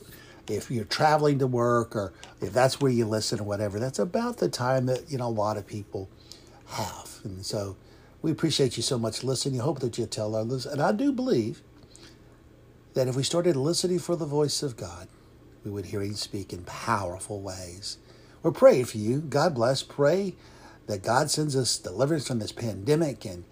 [0.50, 4.38] if you're traveling to work or if that's where you listen or whatever, that's about
[4.38, 6.10] the time that, you know, a lot of people
[6.66, 7.20] have.
[7.24, 7.78] And so,
[8.24, 9.62] we appreciate you so much listening.
[9.62, 10.66] I hope that you tell others.
[10.66, 11.62] And I do believe
[12.94, 15.08] that if we started listening for the voice of God,
[15.64, 17.98] we would hear Him speak in powerful ways.
[18.44, 19.20] We're praying for you.
[19.20, 19.84] God bless.
[19.84, 20.36] Pray
[20.88, 23.46] that God sends us deliverance from this pandemic and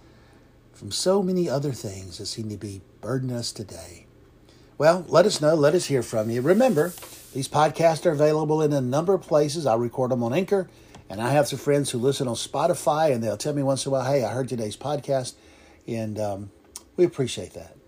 [0.73, 4.05] from so many other things that seem to be burdening us today.
[4.77, 5.55] Well, let us know.
[5.55, 6.41] Let us hear from you.
[6.41, 6.93] Remember,
[7.33, 9.65] these podcasts are available in a number of places.
[9.65, 10.69] I record them on Anchor.
[11.09, 13.89] And I have some friends who listen on Spotify, and they'll tell me once in
[13.89, 15.33] a while, hey, I heard today's podcast.
[15.87, 16.51] And um,
[16.95, 17.78] we appreciate that.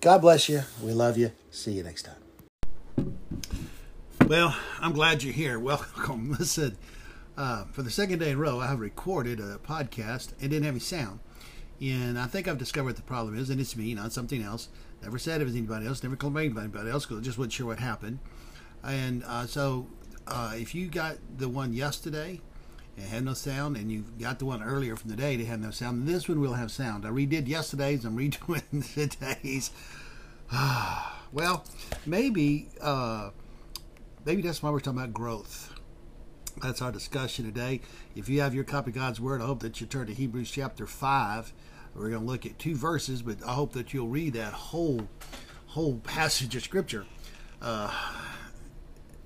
[0.00, 0.62] God bless you.
[0.82, 1.32] We love you.
[1.50, 3.16] See you next time.
[4.26, 5.58] Well, I'm glad you're here.
[5.60, 6.32] Welcome.
[6.38, 6.76] Listen,
[7.36, 10.64] uh, for the second day in a row, I have recorded a podcast and didn't
[10.64, 11.20] have any sound.
[11.80, 14.68] And I think I've discovered the problem is, and it's me, not something else.
[15.02, 17.52] Never said it was anybody else, never complained about anybody else because I just wasn't
[17.52, 18.18] sure what happened.
[18.82, 19.86] And uh, so
[20.26, 22.40] uh, if you got the one yesterday,
[22.96, 25.60] it had no sound, and you got the one earlier from the day that had
[25.60, 26.08] no sound.
[26.08, 27.04] This one will have sound.
[27.04, 28.04] I redid yesterday's.
[28.04, 29.70] I'm redoing today's.
[31.32, 31.64] well,
[32.06, 33.30] maybe uh,
[34.24, 35.74] maybe that's why we're talking about growth.
[36.62, 37.82] That's our discussion today.
[38.14, 40.50] If you have your copy of God's Word, I hope that you turn to Hebrews
[40.50, 41.52] chapter five.
[41.94, 45.08] We're going to look at two verses, but I hope that you'll read that whole
[45.66, 47.04] whole passage of Scripture.
[47.60, 47.92] Uh,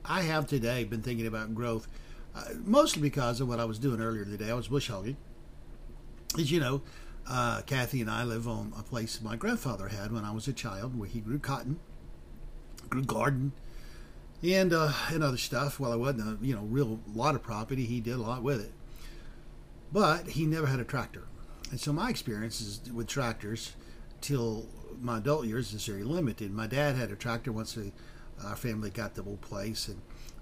[0.04, 1.86] I have today been thinking about growth
[2.64, 4.50] mostly because of what I was doing earlier today.
[4.50, 5.16] I was bush hogging.
[6.38, 6.82] As you know,
[7.28, 10.52] uh, Kathy and I live on a place my grandfather had when I was a
[10.52, 11.78] child, where he grew cotton,
[12.88, 13.52] grew garden,
[14.42, 15.78] and uh, and other stuff.
[15.80, 17.84] Well, I wasn't a you know real lot of property.
[17.84, 18.72] He did a lot with it,
[19.92, 21.24] but he never had a tractor,
[21.70, 23.74] and so my experiences with tractors
[24.20, 24.66] till
[25.00, 26.52] my adult years is very limited.
[26.52, 27.78] My dad had a tractor once
[28.44, 30.00] our family got the old place, and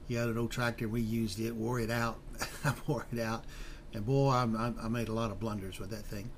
[0.08, 0.88] he had an old tractor.
[0.88, 2.18] We used it, wore it out.
[2.64, 3.44] I wore it out.
[3.92, 6.30] And boy, I, I, made a lot of blunders with that thing.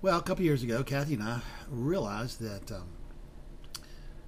[0.00, 2.88] Well, a couple years ago, Kathy and I realized that um,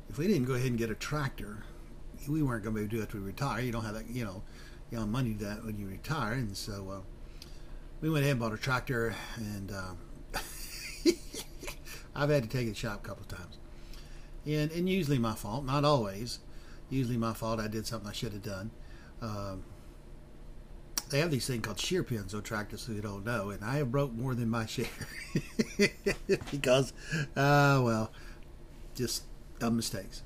[0.09, 1.65] if we didn't go ahead and get a tractor,
[2.29, 3.61] we weren't going to be able to do it till we retire.
[3.63, 4.43] You don't have that, you know,
[4.91, 6.35] you know, money to that when you retire.
[6.35, 7.47] And so uh,
[8.01, 9.99] we went ahead and bought a tractor, and um,
[12.15, 13.59] I've had to take it to shop a couple of times.
[14.47, 16.41] and and usually my fault, not always.
[16.93, 17.59] Usually my fault.
[17.59, 18.71] I did something I should have done.
[19.23, 19.65] Um,
[21.09, 23.91] they have these things called shear pins on tractors, you don't know, and I have
[23.91, 24.87] broke more than my share
[26.51, 26.93] because,
[27.35, 28.11] uh, well,
[28.95, 29.25] just
[29.59, 30.23] dumb mistakes.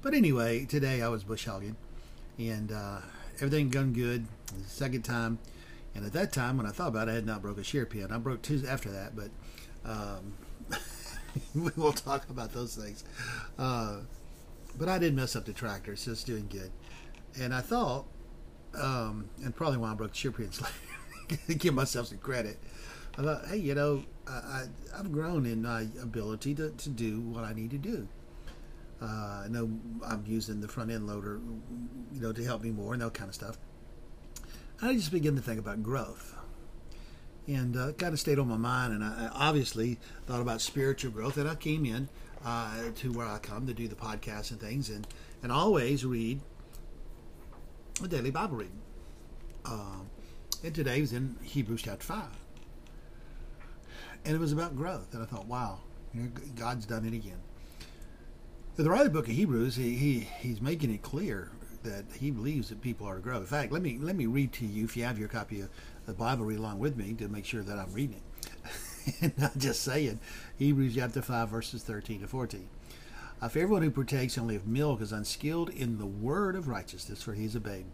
[0.00, 1.76] But anyway, today I was bush hogging,
[2.38, 2.98] and uh,
[3.36, 4.26] everything gone good.
[4.66, 5.40] Second time,
[5.94, 7.84] and at that time, when I thought about it, I had not broke a shear
[7.84, 8.12] pin.
[8.12, 9.30] I broke two after that, but
[9.84, 10.34] um,
[11.54, 13.02] we will talk about those things.
[13.58, 13.98] Uh,
[14.78, 16.70] but I did mess up the tractor, so it's doing good.
[17.40, 18.06] And I thought,
[18.80, 22.58] um, and probably why I broke pins later, give myself some credit.
[23.18, 27.20] I thought, hey, you know, I, I, have grown in my ability to, to do
[27.20, 28.08] what I need to do.
[29.00, 29.70] Uh, I know
[30.06, 31.40] I'm using the front end loader,
[32.12, 33.58] you know, to help me more and that kind of stuff.
[34.80, 36.34] I just began to think about growth.
[37.46, 41.36] And uh, kind of stayed on my mind, and I obviously thought about spiritual growth.
[41.36, 42.08] And I came in
[42.46, 45.06] uh, to where I come to do the podcast and things, and,
[45.42, 46.40] and always read
[48.02, 48.78] a daily Bible reading.
[49.64, 50.08] Um,
[50.62, 52.24] and today was in Hebrews chapter 5.
[54.24, 55.12] And it was about growth.
[55.12, 55.80] And I thought, wow,
[56.14, 57.40] you know, God's done it again.
[58.76, 61.50] The writer of the book of Hebrews, he, he he's making it clear
[61.82, 63.38] that he believes that people are to grow.
[63.38, 65.70] In fact, let me let me read to you if you have your copy of
[66.04, 68.22] the Bible, read along with me to make sure that I'm reading it,
[69.20, 70.20] and not just saying
[70.58, 72.68] Hebrews chapter five verses thirteen to fourteen.
[73.40, 77.22] Uh, for everyone who partakes only of milk is unskilled in the word of righteousness,
[77.22, 77.84] for he is a babe.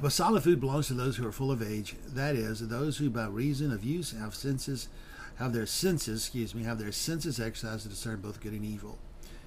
[0.00, 3.10] But solid food belongs to those who are full of age, that is, those who
[3.10, 4.88] by reason of use have senses,
[5.36, 8.98] have their senses, excuse me, have their senses exercised to discern both good and evil.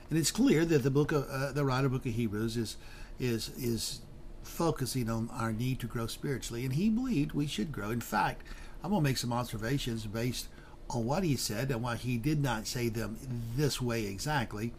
[0.09, 2.77] And it's clear that the book of uh, the writer book of Hebrews is
[3.19, 4.01] is is
[4.43, 7.89] focusing on our need to grow spiritually, and he believed we should grow.
[7.89, 8.43] In fact,
[8.83, 10.47] I'm going to make some observations based
[10.89, 13.17] on what he said and why he did not say them
[13.55, 14.73] this way exactly.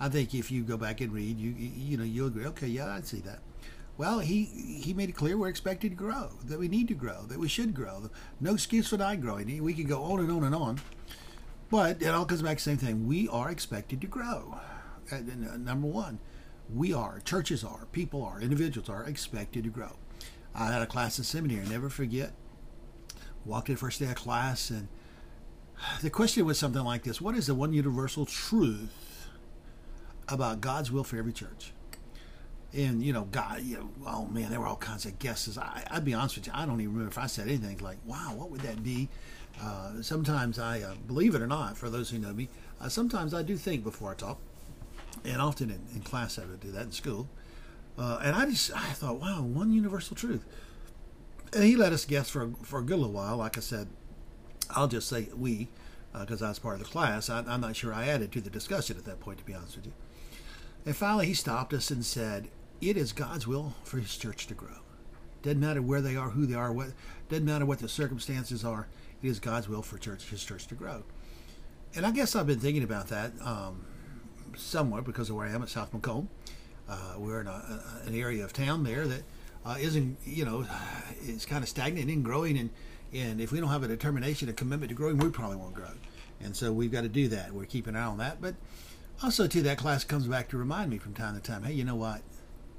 [0.00, 2.46] I think if you go back and read, you you know you'll agree.
[2.46, 3.40] Okay, yeah, I see that.
[3.96, 7.22] Well, he he made it clear we're expected to grow, that we need to grow,
[7.22, 8.08] that we should grow.
[8.40, 9.62] No excuse for not growing.
[9.62, 10.80] We can go on and on and on.
[11.70, 13.06] But it all comes back to the same thing.
[13.06, 14.58] We are expected to grow.
[15.10, 15.18] Uh,
[15.58, 16.18] number one,
[16.72, 19.96] we are, churches are, people are, individuals are expected to grow.
[20.54, 22.32] I had a class in seminary, never forget.
[23.48, 24.88] Walked in first day of class, and
[26.02, 29.26] the question was something like this What is the one universal truth
[30.28, 31.72] about God's will for every church?
[32.74, 35.56] And, you know, God, you know, oh man, there were all kinds of guesses.
[35.56, 37.96] I, I'd be honest with you, I don't even remember if I said anything like,
[38.04, 39.08] wow, what would that be?
[39.58, 42.50] Uh, sometimes I, uh, believe it or not, for those who know me,
[42.82, 44.38] uh, sometimes I do think before I talk,
[45.24, 47.30] and often in, in class I would do that in school.
[47.96, 50.44] Uh, and I just I thought, wow, one universal truth.
[51.52, 53.36] And he let us guess for for a good little while.
[53.38, 53.88] Like I said,
[54.70, 55.68] I'll just say we,
[56.12, 57.30] because uh, I was part of the class.
[57.30, 59.76] I, I'm not sure I added to the discussion at that point, to be honest
[59.76, 59.92] with you.
[60.84, 62.48] And finally, he stopped us and said,
[62.80, 64.80] "It is God's will for His church to grow.
[65.42, 66.88] Doesn't matter where they are, who they are, what
[67.28, 68.88] doesn't matter what the circumstances are.
[69.22, 71.04] It is God's will for church, His church to grow."
[71.94, 73.86] And I guess I've been thinking about that um,
[74.56, 76.28] somewhat because of where I am at South McComb.
[76.88, 79.22] Uh, we're in a, an area of town there that
[79.68, 80.66] uh, not you know,
[81.26, 82.58] it's kind of stagnant and growing.
[82.58, 82.70] And,
[83.12, 85.90] and if we don't have a determination, a commitment to growing, we probably won't grow.
[86.40, 87.52] And so we've got to do that.
[87.52, 88.40] We're keeping an eye on that.
[88.40, 88.54] But
[89.22, 91.84] also, too, that class comes back to remind me from time to time, hey, you
[91.84, 92.22] know what?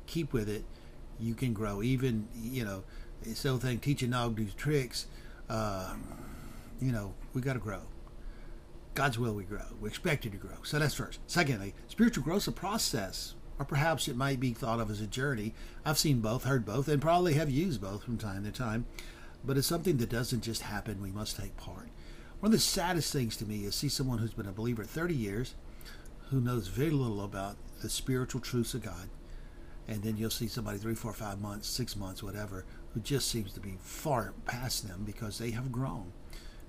[0.08, 0.64] Keep with it.
[1.20, 1.84] You can grow.
[1.84, 2.84] Even, you know,
[3.22, 5.08] this old thing, teach a dog do tricks.
[5.50, 5.96] Uh,
[6.82, 7.82] you know, we got to grow.
[8.96, 9.66] God's will we grow.
[9.80, 10.64] We're expected to grow.
[10.64, 11.20] So that's first.
[11.28, 15.08] Secondly, spiritual growth is a process, or perhaps it might be thought of as a
[15.08, 15.54] journey.
[15.86, 18.86] I've seen both, heard both, and probably have used both from time to time.
[19.44, 21.02] But it's something that doesn't just happen.
[21.02, 21.90] We must take part.
[22.40, 25.14] One of the saddest things to me is see someone who's been a believer 30
[25.14, 25.56] years,
[26.30, 29.10] who knows very little about the spiritual truths of God,
[29.88, 33.52] and then you'll see somebody three, four, five months, six months, whatever, who just seems
[33.54, 36.14] to be far past them because they have grown.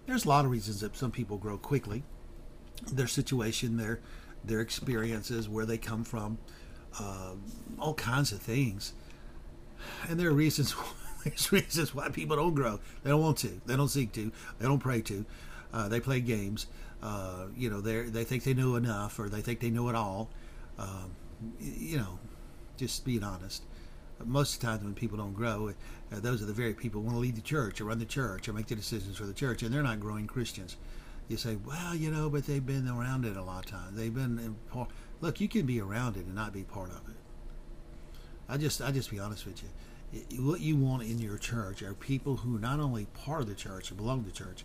[0.07, 2.03] There's a lot of reasons that some people grow quickly.
[2.91, 4.01] Their situation, their
[4.43, 6.39] their experiences, where they come from,
[6.99, 7.33] uh,
[7.79, 8.93] all kinds of things.
[10.09, 10.75] And there are reasons.
[11.25, 12.81] There's reasons why people don't grow.
[13.03, 13.61] They don't want to.
[13.67, 14.33] They don't seek to.
[14.59, 15.27] They don't pray to.
[15.73, 16.67] Uh, they play games.
[17.03, 19.95] Uh, you know, they they think they know enough, or they think they know it
[19.95, 20.31] all.
[20.79, 21.13] Um,
[21.61, 22.19] you know,
[22.77, 23.63] just being honest
[24.25, 25.73] most of the time when people don't grow,
[26.13, 28.05] uh, those are the very people who want to lead the church or run the
[28.05, 30.77] church or make the decisions for the church, and they're not growing Christians.
[31.29, 33.97] You say, well, you know, but they've been around it a lot of times.
[33.97, 34.57] They've been.
[35.21, 37.17] Look, you can be around it and not be part of it.
[38.49, 40.43] I just, I just be honest with you.
[40.43, 43.55] What you want in your church are people who are not only part of the
[43.55, 44.65] church or belong to the church,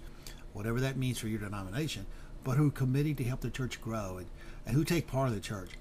[0.54, 2.06] whatever that means for your denomination,
[2.44, 4.28] but who are committed to help the church grow and,
[4.66, 5.72] and who take part of the church.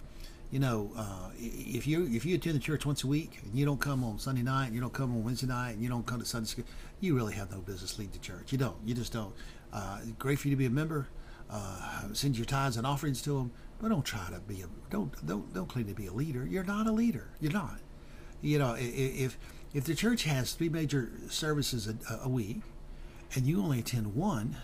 [0.51, 3.65] You know, uh, if you if you attend the church once a week and you
[3.65, 6.07] don't come on Sunday night, and you don't come on Wednesday night, and you don't
[6.07, 6.65] come to Sunday school,
[7.01, 8.53] you really have no business leading the church.
[8.53, 8.77] You don't.
[8.85, 9.35] You just don't.
[9.73, 11.09] Uh, great for you to be a member.
[11.51, 15.27] Uh, send your tithes and offerings to them, but don't try to be a don't
[15.27, 16.47] don't don't claim to be a leader.
[16.47, 17.29] You're not a leader.
[17.41, 17.79] You're not.
[18.41, 19.39] You know, if
[19.73, 22.61] if the church has three major services a, a week,
[23.35, 24.57] and you only attend one,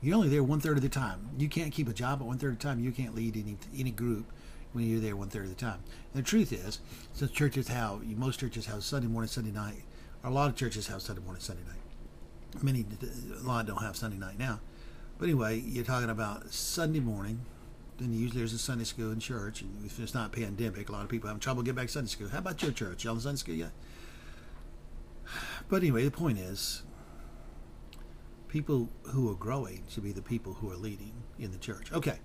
[0.00, 1.30] you're only there one third of the time.
[1.38, 2.80] You can't keep a job at one third of the time.
[2.80, 4.26] You can't lead any any group
[4.72, 5.80] when you're there one third of the time.
[6.12, 6.80] And the truth is,
[7.12, 9.84] since churches have most churches have Sunday morning, Sunday night,
[10.24, 12.62] a lot of churches have Sunday morning, Sunday night.
[12.62, 12.84] Many,
[13.40, 14.60] a lot don't have Sunday night now.
[15.18, 17.40] But anyway, you're talking about Sunday morning.
[17.98, 21.04] Then usually there's a Sunday school in church, and if it's not pandemic, a lot
[21.04, 22.28] of people have trouble getting back to Sunday school.
[22.28, 23.04] How about your church?
[23.04, 23.70] Y'all in Sunday school yet?
[25.68, 26.82] But anyway, the point is,
[28.48, 31.92] people who are growing should be the people who are leading in the church.
[31.92, 32.18] Okay.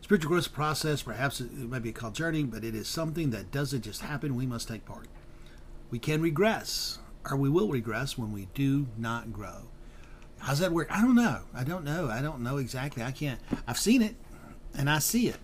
[0.00, 3.82] Spiritual growth process, perhaps it might be called journey, but it is something that doesn't
[3.82, 4.34] just happen.
[4.34, 5.08] We must take part.
[5.90, 6.98] We can regress,
[7.30, 9.68] or we will regress when we do not grow.
[10.38, 10.88] How's that work?
[10.90, 11.42] I don't know.
[11.54, 12.08] I don't know.
[12.08, 13.02] I don't know exactly.
[13.02, 13.38] I can't.
[13.66, 14.16] I've seen it,
[14.76, 15.36] and I see it.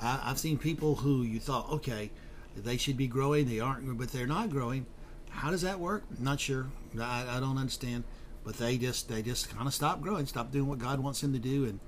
[0.00, 2.10] I, have seen people who you thought, okay,
[2.56, 3.48] they should be growing.
[3.48, 4.86] They aren't, but they're not growing.
[5.30, 6.04] How does that work?
[6.18, 6.66] Not sure.
[7.00, 8.04] I, I don't understand.
[8.44, 11.32] But they just they just kind of stop growing, stop doing what God wants them
[11.32, 11.78] to do, and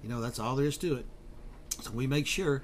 [0.00, 1.06] you know that's all there is to it.
[1.80, 2.62] So we make sure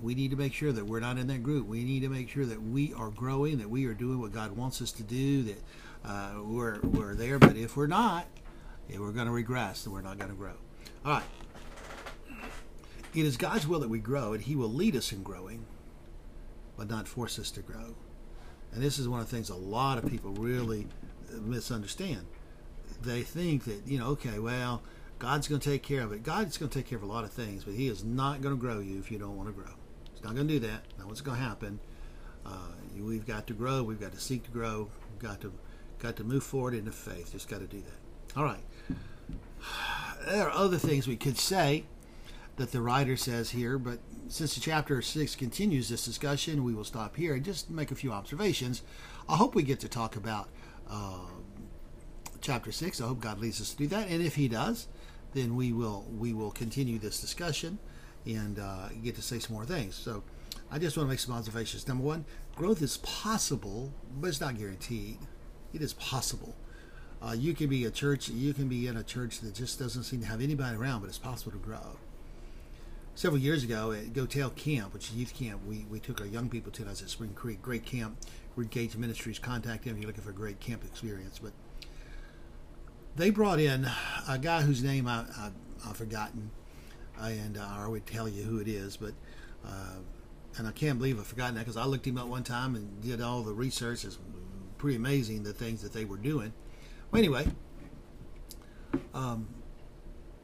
[0.00, 1.66] we need to make sure that we're not in that group.
[1.66, 4.56] We need to make sure that we are growing, that we are doing what God
[4.56, 5.62] wants us to do, that
[6.04, 7.38] uh, we're we're there.
[7.38, 8.26] But if we're not,
[8.88, 10.54] yeah, we're going to regress, and we're not going to grow.
[11.04, 11.22] All right.
[13.14, 15.64] It is God's will that we grow, and He will lead us in growing,
[16.76, 17.94] but not force us to grow.
[18.72, 20.86] And this is one of the things a lot of people really
[21.32, 22.26] misunderstand.
[23.02, 24.82] They think that, you know, okay, well,
[25.18, 26.22] God's going to take care of it.
[26.22, 28.54] God's going to take care of a lot of things, but He is not going
[28.54, 29.72] to grow you if you don't want to grow.
[30.12, 30.82] He's not going to do that.
[30.98, 31.80] Not what's going to happen.
[32.46, 32.68] Uh,
[32.98, 33.82] we've got to grow.
[33.82, 34.88] We've got to seek to grow.
[35.10, 35.52] We've got to
[35.98, 37.32] got to move forward into faith.
[37.32, 38.38] Just got to do that.
[38.38, 38.64] All right.
[40.26, 41.84] There are other things we could say
[42.60, 46.84] that the writer says here, but since the chapter six continues this discussion, we will
[46.84, 48.82] stop here and just make a few observations.
[49.30, 50.50] I hope we get to talk about
[50.86, 51.20] uh,
[52.42, 53.00] chapter six.
[53.00, 54.88] I hope God leads us to do that, and if He does,
[55.32, 57.78] then we will we will continue this discussion
[58.26, 59.94] and uh, get to say some more things.
[59.94, 60.22] So
[60.70, 61.88] I just want to make some observations.
[61.88, 65.16] Number one, growth is possible, but it's not guaranteed.
[65.72, 66.54] It is possible.
[67.22, 70.04] Uh, you can be a church, you can be in a church that just doesn't
[70.04, 71.96] seem to have anybody around, but it's possible to grow.
[73.20, 76.48] Several years ago at Gotel Camp, which is youth camp, we, we took our young
[76.48, 76.88] people to.
[76.88, 78.16] us at Spring Creek, great camp.
[78.56, 81.38] Engage Ministries, contact them if you're looking for a great camp experience.
[81.38, 81.52] But
[83.16, 83.86] they brought in
[84.26, 85.50] a guy whose name I, I,
[85.86, 86.50] have forgotten,
[87.20, 89.12] and uh, I would tell you who it is, but
[89.66, 89.98] uh,
[90.56, 93.02] and I can't believe I've forgotten that because I looked him up one time and
[93.02, 94.02] did all the research.
[94.06, 94.18] It's
[94.78, 96.54] pretty amazing the things that they were doing.
[97.10, 97.48] Well, anyway,
[99.12, 99.46] um,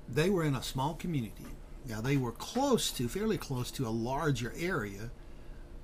[0.07, 1.56] they were in a small community.
[1.89, 5.11] Now they were close to, fairly close to a larger area,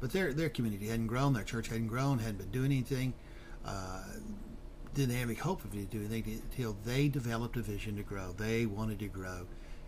[0.00, 3.14] but their their community hadn't grown, their church hadn't grown, hadn't been doing anything.
[3.64, 4.02] Uh,
[4.94, 8.32] didn't have any hope of doing anything until they developed a vision to grow.
[8.32, 9.46] They wanted to grow,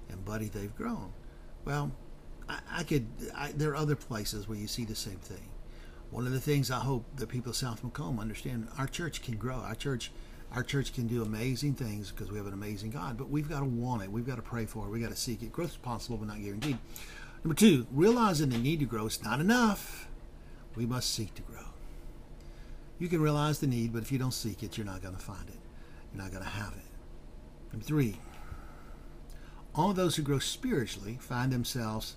[0.09, 1.13] and buddy, they've grown.
[1.65, 1.93] Well,
[2.49, 3.07] I, I could.
[3.35, 5.49] I, there are other places where you see the same thing.
[6.11, 9.37] One of the things I hope the people of South McComb understand: our church can
[9.37, 9.57] grow.
[9.57, 10.11] Our church,
[10.55, 13.19] our church can do amazing things because we have an amazing God.
[13.19, 14.11] But we've got to want it.
[14.11, 14.91] We've got to pray for it.
[14.91, 15.53] We've got to seek it.
[15.53, 16.79] Growth is possible, but not guaranteed.
[17.43, 20.09] Number two, realizing the need to grow is not enough.
[20.77, 21.59] We must seek to grow.
[22.99, 25.21] You can realize the need, but if you don't seek it, you're not going to
[25.21, 25.59] find it.
[26.13, 27.73] You're not going to have it.
[27.73, 28.17] Number three,
[29.75, 32.15] all those who grow spiritually find themselves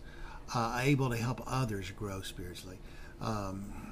[0.53, 2.77] uh, able to help others grow spiritually.
[3.19, 3.86] Um,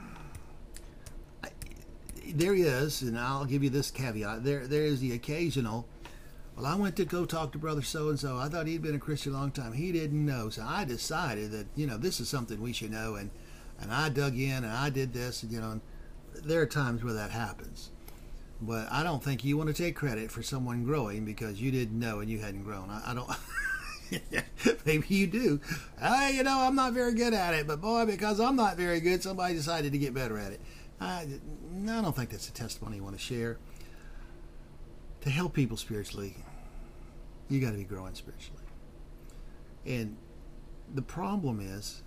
[2.33, 5.87] there is, and I'll give you this caveat: there there is the occasional.
[6.55, 8.37] Well, I went to go talk to brother so and so.
[8.37, 9.73] I thought he'd been a Christian a long time.
[9.73, 13.15] He didn't know, so I decided that you know this is something we should know,
[13.15, 13.31] and
[13.79, 15.71] and I dug in and I did this, and, you know.
[15.71, 15.81] And,
[16.43, 17.91] there are times where that happens.
[18.61, 21.99] But I don't think you want to take credit for someone growing because you didn't
[21.99, 22.89] know and you hadn't grown.
[22.89, 23.29] I, I don't.
[24.85, 25.59] Maybe you do.
[26.01, 29.01] I, you know, I'm not very good at it, but boy, because I'm not very
[29.01, 30.61] good, somebody decided to get better at it.
[30.99, 31.27] I,
[31.87, 33.57] I don't think that's a testimony you want to share.
[35.21, 36.35] To help people spiritually,
[37.49, 38.61] you got to be growing spiritually.
[39.85, 40.17] And
[40.93, 42.01] the problem is,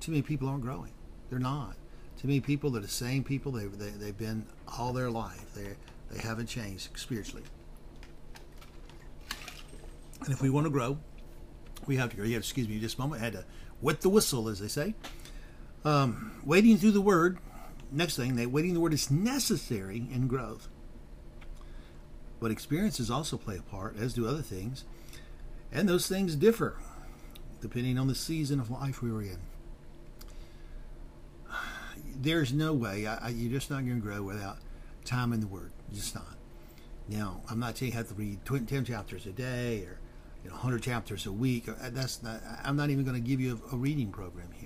[0.00, 0.92] too many people aren't growing.
[1.30, 1.76] They're not
[2.22, 3.50] Too many people are the same people.
[3.50, 4.46] They, they, they've been
[4.78, 5.52] all their life.
[5.54, 5.74] They,
[6.10, 7.42] they haven't changed spiritually.
[10.20, 10.98] And if we want to grow,
[11.86, 12.24] we have to.
[12.24, 13.22] Yeah, excuse me, just a moment.
[13.22, 13.44] I had to
[13.80, 14.94] wet the whistle, as they say.
[15.84, 17.38] Um, wading through the Word.
[17.92, 20.68] Next thing, that wading the Word is necessary in growth.
[22.40, 24.84] But experiences also play a part, as do other things.
[25.70, 26.76] And those things differ
[27.60, 29.38] depending on the season of life we were in.
[32.16, 34.58] There's no way I, I, you're just not going to grow without
[35.04, 35.70] time in the Word.
[35.94, 36.36] Just not.
[37.08, 39.98] Now, I'm not saying you have to read 10 chapters a day or
[40.42, 41.68] you know 100 chapters a week.
[41.68, 42.40] Uh, that's not.
[42.64, 44.61] I'm not even going to give you a, a reading program here.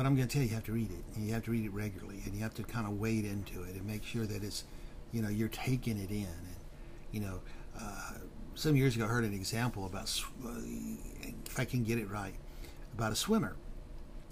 [0.00, 1.50] But I'm going to tell you, you have to read it, and you have to
[1.50, 4.24] read it regularly, and you have to kind of wade into it and make sure
[4.24, 4.64] that it's,
[5.12, 6.56] you know, you're taking it in, and
[7.12, 7.40] you know.
[7.78, 8.12] Uh,
[8.54, 10.04] some years ago, I heard an example about,
[10.42, 10.52] uh,
[11.44, 12.32] if I can get it right,
[12.94, 13.56] about a swimmer.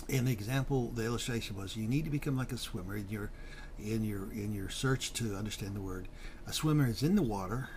[0.09, 3.31] And the example, the illustration was, you need to become like a swimmer in your,
[3.79, 6.09] in your, in your search to understand the word.
[6.47, 7.69] A swimmer is in the water,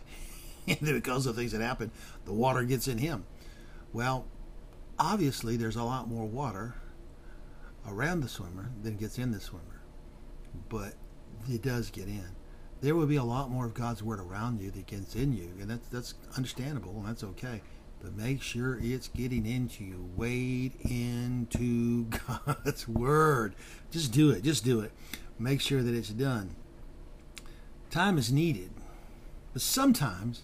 [0.66, 1.90] and because of things that happen,
[2.24, 3.26] the water gets in him.
[3.92, 4.24] Well,
[4.98, 6.74] obviously, there's a lot more water
[7.86, 9.82] around the swimmer than gets in the swimmer,
[10.68, 10.94] but
[11.48, 12.36] it does get in
[12.80, 15.50] there will be a lot more of God's word around you that gets in you,
[15.60, 17.60] and that's that's understandable and that's okay.
[18.00, 20.08] But make sure it's getting into you.
[20.16, 23.54] Wade into God's word.
[23.90, 24.44] Just do it.
[24.44, 24.92] Just do it.
[25.38, 26.54] Make sure that it's done.
[27.90, 28.70] Time is needed,
[29.52, 30.42] but sometimes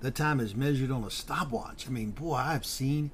[0.00, 1.86] the time is measured on a stopwatch.
[1.86, 3.10] I mean, boy, I've seen,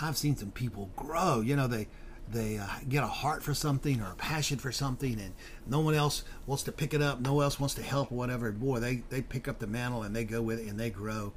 [0.00, 1.40] I've seen some people grow.
[1.40, 1.86] You know, they
[2.28, 5.32] they uh, get a heart for something or a passion for something and
[5.66, 8.16] no one else wants to pick it up no one else wants to help or
[8.16, 10.90] whatever boy they, they pick up the mantle and they go with it and they
[10.90, 11.32] grow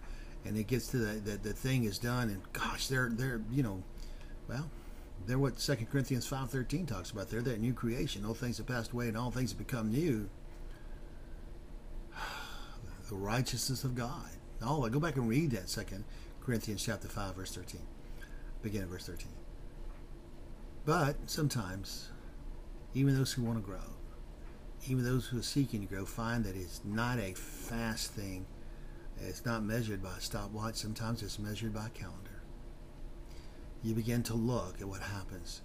[0.46, 3.62] and it gets to the, the, the thing is done and gosh they're they're you
[3.62, 3.84] know
[4.48, 4.70] well
[5.28, 8.92] they're what Second Corinthians 5.13 talks about they're that new creation all things have passed
[8.92, 10.30] away and all things have become new.
[13.10, 14.30] The righteousness of God.
[14.62, 16.04] Oh go back and read that Second
[16.42, 17.82] Corinthians chapter 5 verse 13
[18.62, 19.28] begin at verse 13
[20.86, 22.10] but sometimes,
[22.94, 23.98] even those who want to grow,
[24.88, 28.46] even those who are seeking to grow, find that it's not a fast thing.
[29.22, 30.76] It's not measured by a stopwatch.
[30.76, 32.42] Sometimes it's measured by a calendar.
[33.84, 35.62] You begin to look at what happens.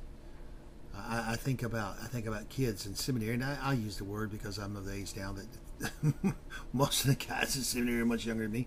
[0.96, 4.04] I, I think about I think about kids in seminary, and I, I use the
[4.04, 6.34] word because I'm of the age now that
[6.72, 8.66] most of the guys in seminary are much younger than me.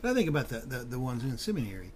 [0.00, 1.92] But I think about the, the, the ones in seminary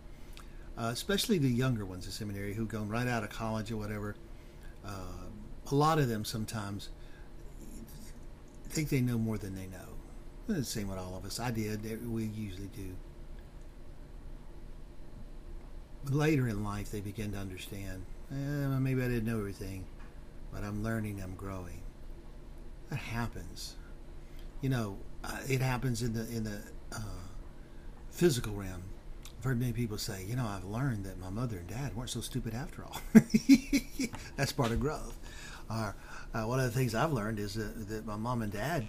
[0.79, 4.14] uh, especially the younger ones in seminary who go right out of college or whatever.
[4.85, 5.26] Uh,
[5.70, 6.89] a lot of them sometimes
[8.68, 9.89] think they know more than they know.
[10.49, 11.41] It's the same with all of us.
[11.41, 12.11] I did.
[12.11, 12.95] We usually do.
[16.11, 18.05] Later in life, they begin to understand.
[18.31, 19.85] Eh, maybe I didn't know everything,
[20.53, 21.20] but I'm learning.
[21.22, 21.83] I'm growing.
[22.89, 23.74] That happens.
[24.62, 26.61] You know, uh, it happens in the in the
[26.93, 27.01] uh,
[28.11, 28.83] physical realm
[29.39, 32.11] I've heard many people say, you know, I've learned that my mother and dad weren't
[32.11, 33.01] so stupid after all.
[34.36, 35.16] That's part of growth.
[35.70, 35.93] uh,
[36.32, 38.89] one of the things I've learned is that, that my mom and dad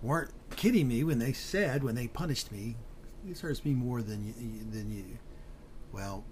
[0.00, 2.76] weren't kidding me when they said, when they punished me,
[3.24, 4.34] this hurts me more than you,
[4.70, 5.18] than you.
[5.92, 6.22] Well,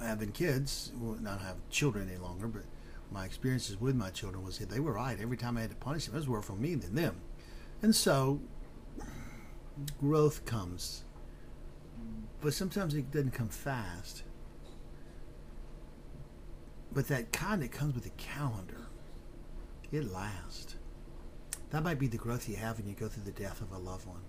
[0.00, 2.62] having kids, well, not have children any longer, but
[3.10, 5.18] my experiences with my children was that they were right.
[5.20, 7.20] Every time I had to punish them, it was worse for me than them.
[7.82, 8.40] And so,
[9.98, 11.02] growth comes
[12.40, 14.22] but sometimes it doesn't come fast.
[16.92, 18.86] But that kind that comes with a calendar,
[19.92, 20.76] it lasts.
[21.70, 23.78] That might be the growth you have when you go through the death of a
[23.78, 24.22] loved one,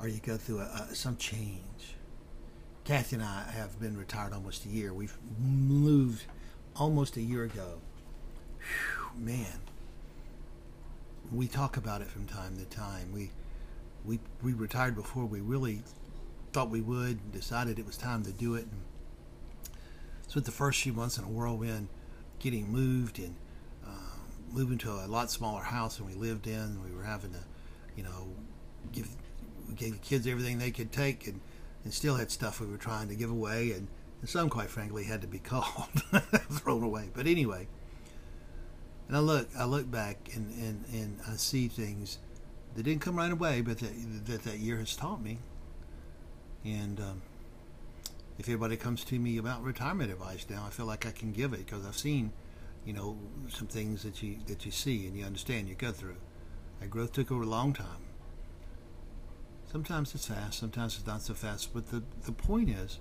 [0.00, 1.94] or you go through a, a, some change.
[2.84, 4.92] Kathy and I have been retired almost a year.
[4.92, 6.24] We've moved
[6.74, 7.80] almost a year ago.
[8.58, 9.60] Whew, man,
[11.32, 13.12] we talk about it from time to time.
[13.12, 13.30] We
[14.04, 15.82] we we retired before we really
[16.56, 18.62] thought we would, decided it was time to do it.
[18.62, 18.80] And
[20.26, 21.88] spent the first few months in a whirlwind
[22.38, 23.34] getting moved and
[23.86, 24.16] uh,
[24.50, 26.82] moving to a lot smaller house than we lived in.
[26.82, 27.40] We were having to,
[27.94, 28.28] you know,
[28.90, 29.06] give
[29.74, 31.42] gave the kids everything they could take and,
[31.84, 33.86] and still had stuff we were trying to give away and,
[34.22, 35.90] and some quite frankly had to be called
[36.52, 37.10] thrown away.
[37.12, 37.68] But anyway,
[39.08, 42.16] and I look I look back and, and, and I see things
[42.74, 43.92] that didn't come right away, but that,
[44.24, 45.36] that that year has taught me.
[46.66, 47.22] And um,
[48.38, 51.52] if anybody comes to me about retirement advice now, I feel like I can give
[51.52, 52.32] it because I've seen,
[52.84, 53.16] you know,
[53.48, 56.16] some things that you that you see and you understand, you go through.
[56.80, 58.02] That growth took over a long time.
[59.70, 61.72] Sometimes it's fast, sometimes it's not so fast.
[61.72, 62.98] But the the point is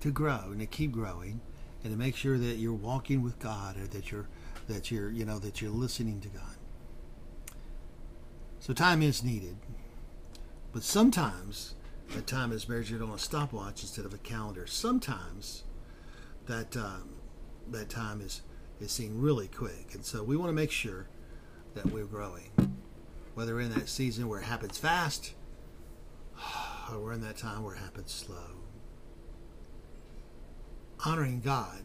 [0.00, 1.40] to grow and to keep growing,
[1.84, 4.26] and to make sure that you're walking with God, or that you're
[4.66, 6.56] that you're you know that you're listening to God.
[8.58, 9.56] So time is needed,
[10.72, 11.74] but sometimes
[12.14, 14.66] that time is measured on a stopwatch instead of a calendar.
[14.66, 15.64] Sometimes
[16.46, 17.08] that um,
[17.70, 18.42] that time is
[18.80, 21.06] is seen really quick, and so we want to make sure
[21.74, 22.50] that we're growing.
[23.34, 25.32] Whether in that season where it happens fast,
[26.92, 28.58] or we're in that time where it happens slow.
[31.04, 31.82] Honoring God.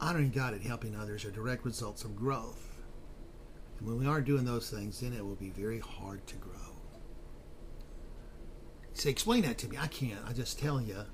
[0.00, 2.78] Honoring God and helping others are direct results of growth.
[3.78, 6.55] And when we aren't doing those things, then it will be very hard to grow.
[8.96, 9.76] Say, explain that to me.
[9.78, 10.20] I can't.
[10.26, 11.04] I just tell you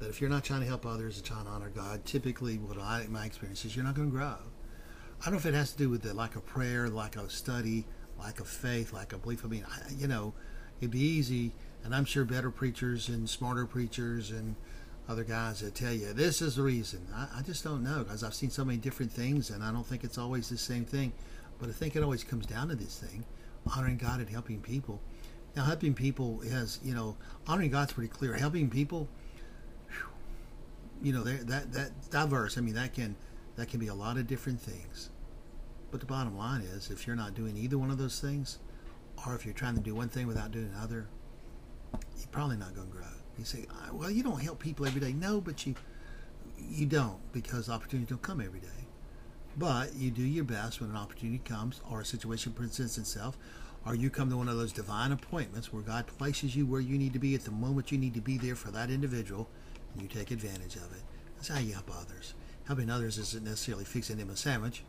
[0.00, 2.76] that if you're not trying to help others and trying to honor God, typically what
[2.76, 4.34] I my experience is you're not going to grow.
[5.20, 7.30] I don't know if it has to do with the lack of prayer, lack of
[7.30, 7.86] study,
[8.18, 9.44] lack of faith, lack of belief.
[9.44, 10.34] I mean, I, you know,
[10.80, 11.52] it'd be easy,
[11.84, 14.56] and I'm sure better preachers and smarter preachers and
[15.08, 17.06] other guys that tell you this is the reason.
[17.14, 19.86] I, I just don't know because I've seen so many different things, and I don't
[19.86, 21.12] think it's always the same thing.
[21.60, 23.24] But I think it always comes down to this thing
[23.72, 25.00] honoring God and helping people.
[25.56, 28.34] Now, helping people has, you know, honoring God's pretty clear.
[28.34, 29.08] Helping people,
[31.02, 32.56] you know, that that diverse.
[32.56, 33.16] I mean, that can
[33.56, 35.10] that can be a lot of different things.
[35.90, 38.58] But the bottom line is, if you're not doing either one of those things,
[39.26, 41.08] or if you're trying to do one thing without doing another,
[42.16, 43.06] you're probably not going to grow.
[43.38, 45.12] You say, well, you don't help people every day.
[45.12, 45.74] No, but you
[46.58, 48.68] you don't because opportunities don't come every day.
[49.56, 53.36] But you do your best when an opportunity comes or a situation presents itself,
[53.86, 56.98] or you come to one of those divine appointments where God places you where you
[56.98, 59.48] need to be at the moment you need to be there for that individual,
[59.92, 61.02] and you take advantage of it.
[61.36, 62.34] That's how you help others.
[62.66, 64.82] Helping others isn't necessarily fixing them a sandwich.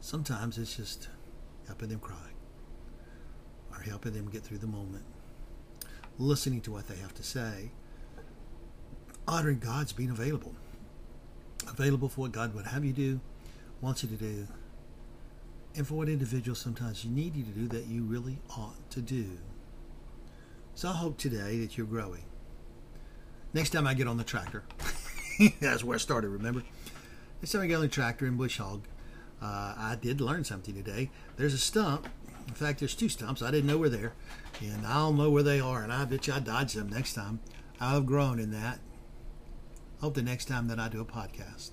[0.00, 1.08] Sometimes it's just
[1.66, 2.16] helping them cry
[3.70, 5.04] or helping them get through the moment,
[6.18, 7.70] listening to what they have to say,
[9.26, 10.54] honoring God's being available
[11.68, 13.20] available for what God would have you do,
[13.80, 14.46] wants you to do,
[15.74, 19.00] and for what individuals sometimes you need you to do that you really ought to
[19.00, 19.38] do.
[20.74, 22.24] So I hope today that you're growing.
[23.54, 24.64] Next time I get on the tractor,
[25.60, 26.62] that's where I started, remember?
[27.40, 28.84] Next time I get on the tractor in Bush Hog,
[29.42, 31.10] uh, I did learn something today.
[31.36, 32.08] There's a stump.
[32.48, 33.42] In fact, there's two stumps.
[33.42, 34.12] I didn't know were there.
[34.60, 37.40] And I'll know where they are, and I bet you I dodge them next time.
[37.80, 38.78] I've grown in that
[40.02, 41.70] hope the next time that I do a podcast,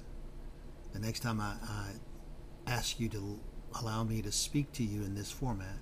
[0.93, 1.91] the next time I, I
[2.68, 3.39] ask you to
[3.80, 5.78] allow me to speak to you in this format,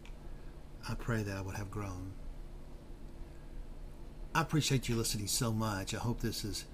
[0.87, 2.13] I pray that I would have grown.
[4.33, 5.93] I appreciate you listening so much.
[5.93, 6.65] I hope this has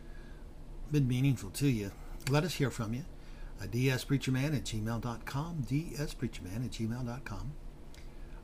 [0.91, 1.91] been meaningful to you.
[2.29, 3.05] Let us hear from you.
[3.61, 7.53] Dspreacherman at gmail.com, dspreacherman at gmail.com.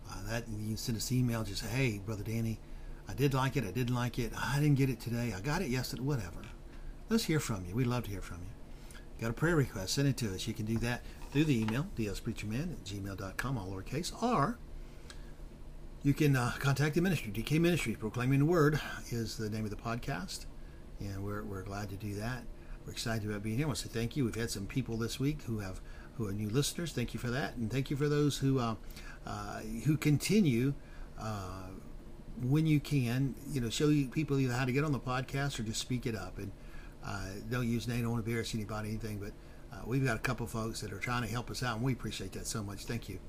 [0.10, 2.60] Uh, that you send us email, just say, hey, Brother Danny,
[3.08, 5.62] I did like it, I didn't like it, I didn't get it today, I got
[5.62, 6.42] it yesterday, whatever.
[7.10, 7.76] Let's hear from you.
[7.76, 9.00] We'd love to hear from you.
[9.20, 9.96] Got a prayer request?
[9.96, 10.48] Send it to us.
[10.48, 11.02] You can do that
[11.32, 14.58] through the email, dspreacherman at gmail.com, all lowercase, or
[16.02, 17.32] you can uh, contact the ministry.
[17.32, 18.80] DK Ministries, Proclaiming the Word
[19.12, 20.46] is the name of the podcast,
[21.00, 22.44] and we're, we're glad to do that.
[22.86, 23.66] We're excited about being here.
[23.66, 24.26] I want to say thank you.
[24.26, 25.82] We've had some people this week who have
[26.16, 26.92] who are new listeners.
[26.92, 28.76] Thank you for that, and thank you for those who uh,
[29.26, 30.74] uh, who continue
[31.20, 31.68] uh,
[32.42, 33.36] when you can.
[33.52, 36.16] You know, show people either how to get on the podcast or just speak it
[36.16, 36.38] up.
[36.38, 36.52] And
[37.06, 39.32] uh, don't use name, don't to embarrass anybody, anything, but
[39.72, 41.94] uh, we've got a couple folks that are trying to help us out, and we
[41.94, 42.86] appreciate that so much.
[42.86, 43.20] Thank you.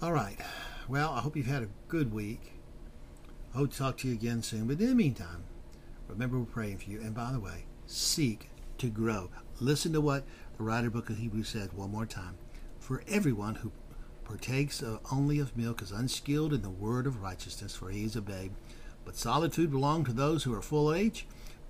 [0.00, 0.38] All right.
[0.88, 2.52] Well, I hope you've had a good week.
[3.54, 4.66] I hope to talk to you again soon.
[4.66, 5.44] But in the meantime,
[6.08, 7.00] remember we're praying for you.
[7.00, 9.30] And by the way, seek to grow.
[9.60, 10.24] Listen to what
[10.56, 12.36] the writer book of Hebrews said one more time.
[12.80, 13.72] For everyone who
[14.24, 18.16] partakes of only of milk is unskilled in the word of righteousness, for he is
[18.16, 18.52] a babe.
[19.04, 21.26] But solid food belongs to those who are full age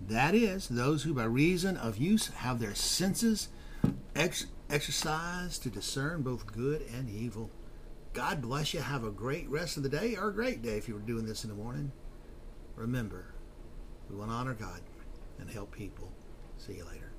[0.08, 3.48] that is, those who by reason of use have their senses
[4.14, 7.50] ex- exercised to discern both good and evil.
[8.12, 8.80] God bless you.
[8.80, 11.26] Have a great rest of the day or a great day if you were doing
[11.26, 11.92] this in the morning.
[12.76, 13.34] Remember,
[14.10, 14.80] we want to honor God
[15.38, 16.12] and help people.
[16.58, 17.11] See you later.